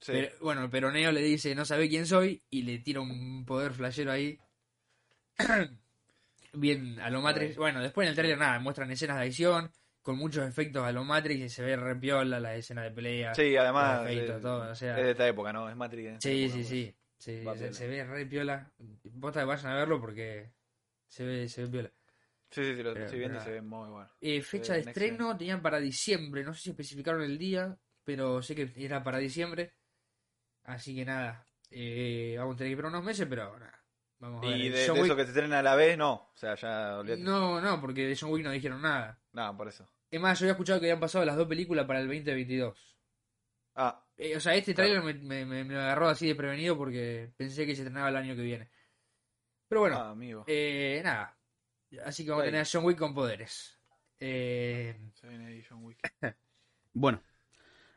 [0.00, 0.12] Sí.
[0.12, 3.74] Pero, bueno, pero Neo le dice, no sabe quién soy, y le tira un poder
[3.74, 4.38] flashero ahí.
[6.54, 7.56] Bien, a lo Matrix.
[7.56, 9.70] Bueno, después en el trailer nada, muestran escenas de acción,
[10.02, 13.34] con muchos efectos a lo Matrix, y se ve re piola la escena de pelea.
[13.34, 14.02] Sí, además.
[14.02, 15.68] los efectos, eh, todo, o sea- es de esta época, ¿no?
[15.68, 16.12] Es Matrix.
[16.12, 16.68] esta Sí, época, sí, pues.
[16.68, 16.94] sí.
[17.18, 18.70] sí, se, ve re piola.
[19.20, 20.52] Posta que vayan a verlo porque
[21.08, 21.92] se ve, se ve piola.
[22.50, 24.10] Sí, sí, sí, lo estoy viendo y se ve muy bueno.
[24.20, 28.54] Eh, fecha de estreno tenían para diciembre, no sé si especificaron el día, pero sé
[28.54, 29.72] que era para diciembre.
[30.64, 33.81] Así que nada, eh, vamos a tener que esperar unos meses, pero nada.
[34.22, 34.56] Vamos a ver.
[34.60, 36.12] Y de, John de eso Wick- que se estrena a la vez, no.
[36.12, 37.22] O sea, ya olvídate.
[37.22, 39.18] No, no, porque de John Wick no dijeron nada.
[39.32, 39.88] No, por eso.
[40.10, 42.96] Es más, yo había escuchado que habían pasado las dos películas para el 2022.
[43.74, 47.32] Ah, Eh, o sea, este tráiler me, me, me- me agarró así de prevenido porque
[47.36, 48.70] pensé que se estrenaba el año que viene.
[49.68, 50.44] Pero bueno, ah, amigo.
[50.46, 51.36] eh, nada.
[52.04, 53.78] Así que vamos a tener a John Wick con poderes.
[54.20, 55.98] Eh, Se viene ahí John Wick.
[56.94, 57.22] Bueno,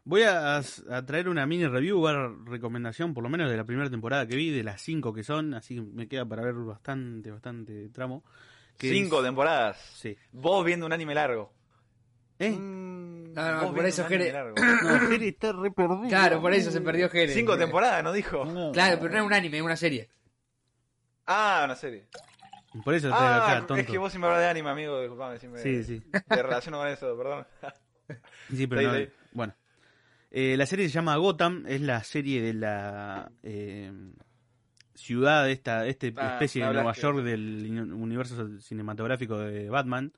[0.05, 3.89] voy a, a traer una mini review, barra recomendación, por lo menos de la primera
[3.89, 7.29] temporada que vi, de las cinco que son, así que me queda para ver bastante,
[7.31, 8.23] bastante tramo.
[8.77, 9.77] que Cinco es- temporadas.
[9.95, 10.15] Sí.
[10.31, 11.51] Vos viendo un anime largo.
[12.39, 12.51] ¿Eh?
[12.51, 14.55] Mm, No, no, por eso, un anime Jere- largo.
[14.55, 16.07] No, Jere está re perdido.
[16.09, 17.33] claro, por eso se perdió Jerez.
[17.33, 18.45] Cinco temporadas, ¿no dijo?
[18.45, 18.71] No.
[18.71, 20.09] Claro, pero no es un anime, es una serie.
[21.25, 22.05] Ah, una serie.
[22.83, 23.75] Por eso estoy Ah, acá, tonto.
[23.77, 24.99] es que vos siempre hablas de anime, amigo.
[24.99, 26.01] Disculpame, siempre Sí, sí.
[26.27, 27.47] te relaciono con eso, perdón.
[28.53, 28.99] Sí, pero Sí, no- sí.
[28.99, 29.24] Bueno.
[30.37, 33.89] Eh, la serie se llama Gotham, es la serie de la eh,
[34.93, 36.91] ciudad, esta este Ah, especie de Nueva.
[36.91, 40.11] York del universo cinematográfico de Batman.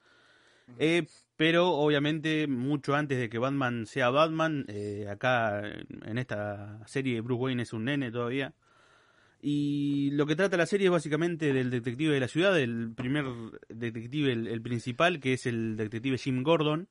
[0.79, 1.05] Eh,
[1.35, 5.61] pero obviamente mucho antes de que Batman sea Batman, eh, acá
[6.03, 8.55] en esta serie Bruce Wayne es un nene todavía.
[9.39, 13.25] Y lo que trata la serie es básicamente del detective de la ciudad, el primer
[13.69, 16.89] detective, el, el principal, que es el detective Jim Gordon,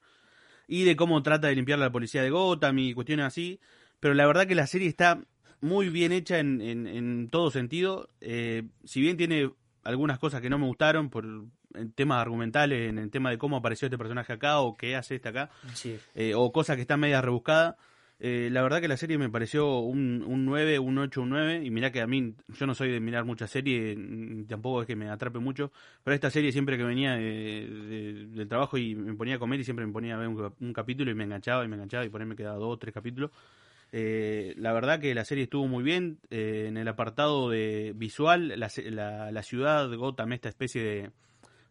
[0.66, 3.60] y de cómo trata de limpiar la policía de Gotham y cuestiones así.
[4.00, 5.20] Pero la verdad que la serie está
[5.60, 8.08] muy bien hecha en, en, en todo sentido.
[8.20, 9.50] Eh, si bien tiene
[9.84, 11.24] algunas cosas que no me gustaron por
[11.74, 15.16] en temas argumentales, en el tema de cómo apareció este personaje acá o qué hace
[15.16, 15.98] este acá, Sí.
[16.14, 17.74] eh, o cosas que están media rebuscadas.
[18.18, 21.62] Eh, la verdad que la serie me pareció un, un 9, un 8, un 9.
[21.64, 24.86] Y mirá que a mí, yo no soy de mirar muchas series, mm, tampoco es
[24.86, 25.70] que me atrape mucho.
[26.02, 29.60] Pero esta serie siempre que venía de- de- del trabajo y me ponía a comer
[29.60, 32.08] y siempre me ponía a ver un, capítulo y me enganchaba y me enganchaba y
[32.08, 33.30] por ahí me quedaba dos tres capítulos.
[33.92, 36.18] Eh, la verdad que la serie estuvo muy bien.
[36.30, 41.10] eh, en el apartado de visual, la, la, la ciudad Gotham, esta especie de,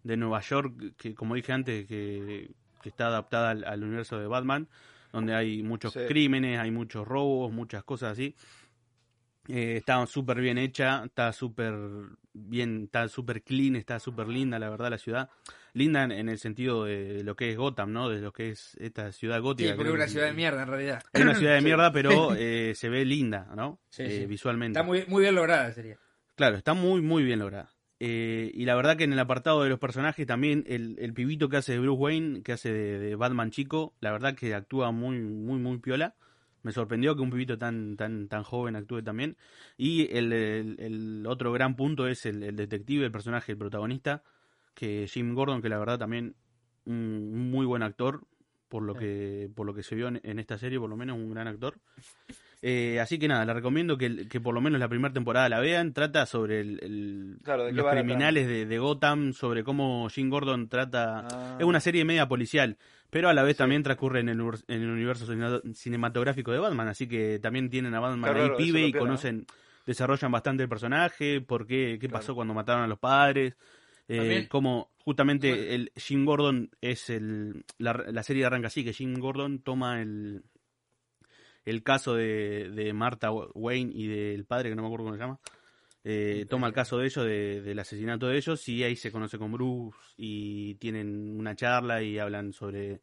[0.04, 2.52] de Nueva York, que como dije antes, que,
[2.84, 4.68] está adaptada al universo de Batman,
[5.16, 6.00] donde hay muchos Sí.
[6.08, 8.36] crímenes, hay muchos robos, muchas cosas así.
[9.48, 11.76] Eh, está súper bien hecha, está súper
[12.34, 15.30] bien, está súper clean, está súper linda, la verdad, la ciudad.
[15.74, 18.10] Linda en, en el sentido de lo que es Gotham, ¿no?
[18.10, 19.70] De lo que es esta ciudad Sí, gótica.
[19.72, 21.04] pero es creo una ciudad de mierda en realidad.
[21.14, 21.66] Es una ciudad de Sí.
[21.66, 23.80] mierda, pero eh, se ve linda, ¿no?
[23.90, 24.26] Sí, Eh, sí.
[24.26, 24.80] Visualmente.
[24.80, 26.00] Está muy, muy bien lograda sería.
[26.36, 27.70] Claro, está muy, muy bien lograda.
[28.00, 31.48] Eh, y la verdad que en el apartado de los personajes también el, el pibito
[31.48, 34.92] que hace de Bruce Wayne, que hace de, de Batman chico, la verdad que actúa
[34.92, 36.16] muy, muy, muy piola.
[36.64, 39.38] Me sorprendió que un pibito tan, tan, tan joven actúe también.
[39.78, 44.24] Y el, el- el otro gran punto es el, el detective, el personaje, el protagonista,
[44.74, 46.36] que Jim Gordon, que la verdad también
[46.86, 48.22] un muy buen actor,
[48.68, 49.00] por lo Sí.
[49.00, 51.48] que, por lo que se vio en, en esta serie, por lo menos un gran
[51.48, 51.76] actor.
[52.68, 55.60] Eh, así que nada, le recomiendo que, que por lo menos la primera temporada la
[55.60, 55.94] vean.
[55.94, 60.30] Trata sobre el, el- Claro, ¿de qué los criminales de, de Gotham, sobre cómo Jim
[60.32, 61.28] Gordon trata...
[61.32, 61.58] Ah.
[61.60, 62.78] Es una serie media policial,
[63.12, 63.60] pero a la vez Sí.
[63.60, 66.88] también transcurre en el, en el universo cine- cinematográfico de Batman.
[66.88, 69.46] Así que también tienen a Batman Claro, ahí claro, pibe y conocen,
[69.86, 72.14] desarrollan bastante el personaje, por qué, qué Claro.
[72.14, 73.56] pasó cuando mataron a los padres.
[74.08, 75.72] Eh, como justamente Bueno.
[75.72, 80.42] el Jim Gordon es el la, la serie arranca así que Jim Gordon toma el
[81.66, 85.22] el caso de, de Martha Wayne y del padre que no me acuerdo cómo se
[85.22, 85.40] llama
[86.04, 89.40] eh, toma el caso de ellos, de- del asesinato de ellos, y ahí se conoce
[89.40, 93.02] con Bruce y tienen una charla y hablan sobre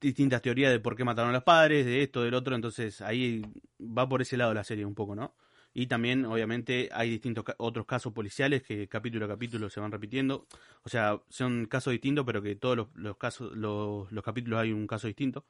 [0.00, 3.42] distintas teorías de por qué mataron a los padres, de esto, del otro, entonces ahí
[3.80, 5.34] va por ese lado la serie un poco, ¿no?
[5.74, 9.92] Y también, obviamente, hay distintos ca- otros casos policiales que capítulo a capítulo se van
[9.92, 10.46] repitiendo.
[10.82, 14.72] O sea, son casos distintos, pero que todos los, los casos, los, los capítulos hay
[14.72, 15.44] un caso distinto.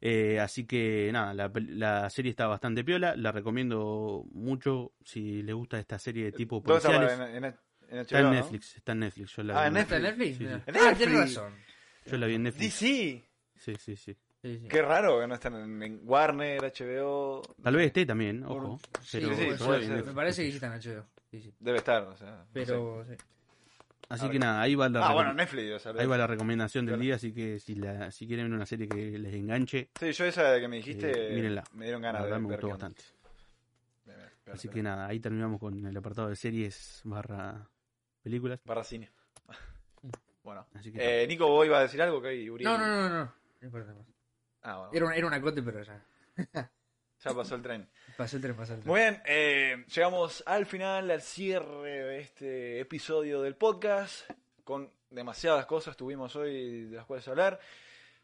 [0.00, 5.52] Eh, así que nada, la, la serie está bastante piola, la recomiendo mucho si le
[5.54, 6.90] gusta esta serie de tipo ¿Dónde está?
[6.90, 7.36] policiales.
[7.36, 7.54] En, en,
[7.90, 8.34] en Está en HBO, ¿no?
[8.40, 9.36] Netflix, está en Netflix.
[9.36, 10.36] Yo la, Ah, en vi- ¿Está en Netflix?
[10.36, 10.44] Sí, sí.
[10.44, 10.98] ¿En Ah, Netflix?
[10.98, 11.52] tienes razón.
[12.06, 12.80] Yo la vi en Netflix.
[12.80, 13.24] DC.
[13.56, 14.16] Sí, sí, sí.
[14.42, 14.68] Sí, sí.
[14.68, 17.40] Qué raro que no están en, en Warner, HBO.
[17.62, 18.78] Tal vez esté también, ojo.
[19.00, 19.80] Sí, Pero sí, ser.
[19.80, 20.14] Me Netflix.
[20.14, 21.06] parece que sí está en HBO.
[21.30, 21.54] Sí, sí.
[21.60, 22.30] Debe estar, o sea.
[22.30, 22.50] no sé.
[22.52, 23.14] Pero, sí.
[24.08, 26.26] Así que nada, ahí va la, Ah, recom- bueno, Netflix, o sea, ahí va la
[26.26, 27.02] recomendación del Claro.
[27.02, 30.24] día, así que si la si quieren ver una serie que les enganche, Sí, yo
[30.24, 31.30] esa de que me dijiste.
[31.32, 31.64] Eh, mírenla.
[31.72, 33.02] Me dieron la ganas de verdad me ver gustó bastante.
[34.04, 34.74] Bien, bien, bien, Así bien.
[34.74, 37.68] que nada, ahí terminamos con el apartado de series barra
[38.22, 38.60] películas.
[38.64, 39.10] Barra cine.
[40.44, 40.66] bueno.
[40.74, 42.20] Así que Eh, Nico, ¿vos ibas a decir algo?
[42.20, 42.70] que Uriel?
[42.70, 43.34] No, no, no, no.
[43.60, 44.06] No importa más.
[44.62, 44.90] Ah, bueno.
[44.92, 46.04] Era un, era un acote, pero ya.
[47.22, 47.88] Ya pasó el tren.
[48.16, 48.90] Pasó el tren, pasó el tren.
[48.90, 54.30] Muy bien, eh, llegamos al final, al cierre de este episodio del podcast.
[54.62, 57.58] Con demasiadas cosas tuvimos hoy de las cuales hablar.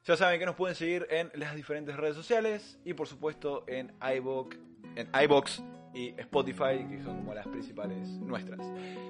[0.05, 3.93] Ya saben que nos pueden seguir en las diferentes redes sociales y por supuesto en
[4.01, 4.57] iVoox,
[4.97, 5.61] en iVoox
[5.93, 8.61] y Spotify, que son como las principales nuestras.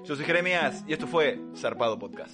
[0.03, 2.33] Yo soy Jeremías y esto fue Zarpado Podcast.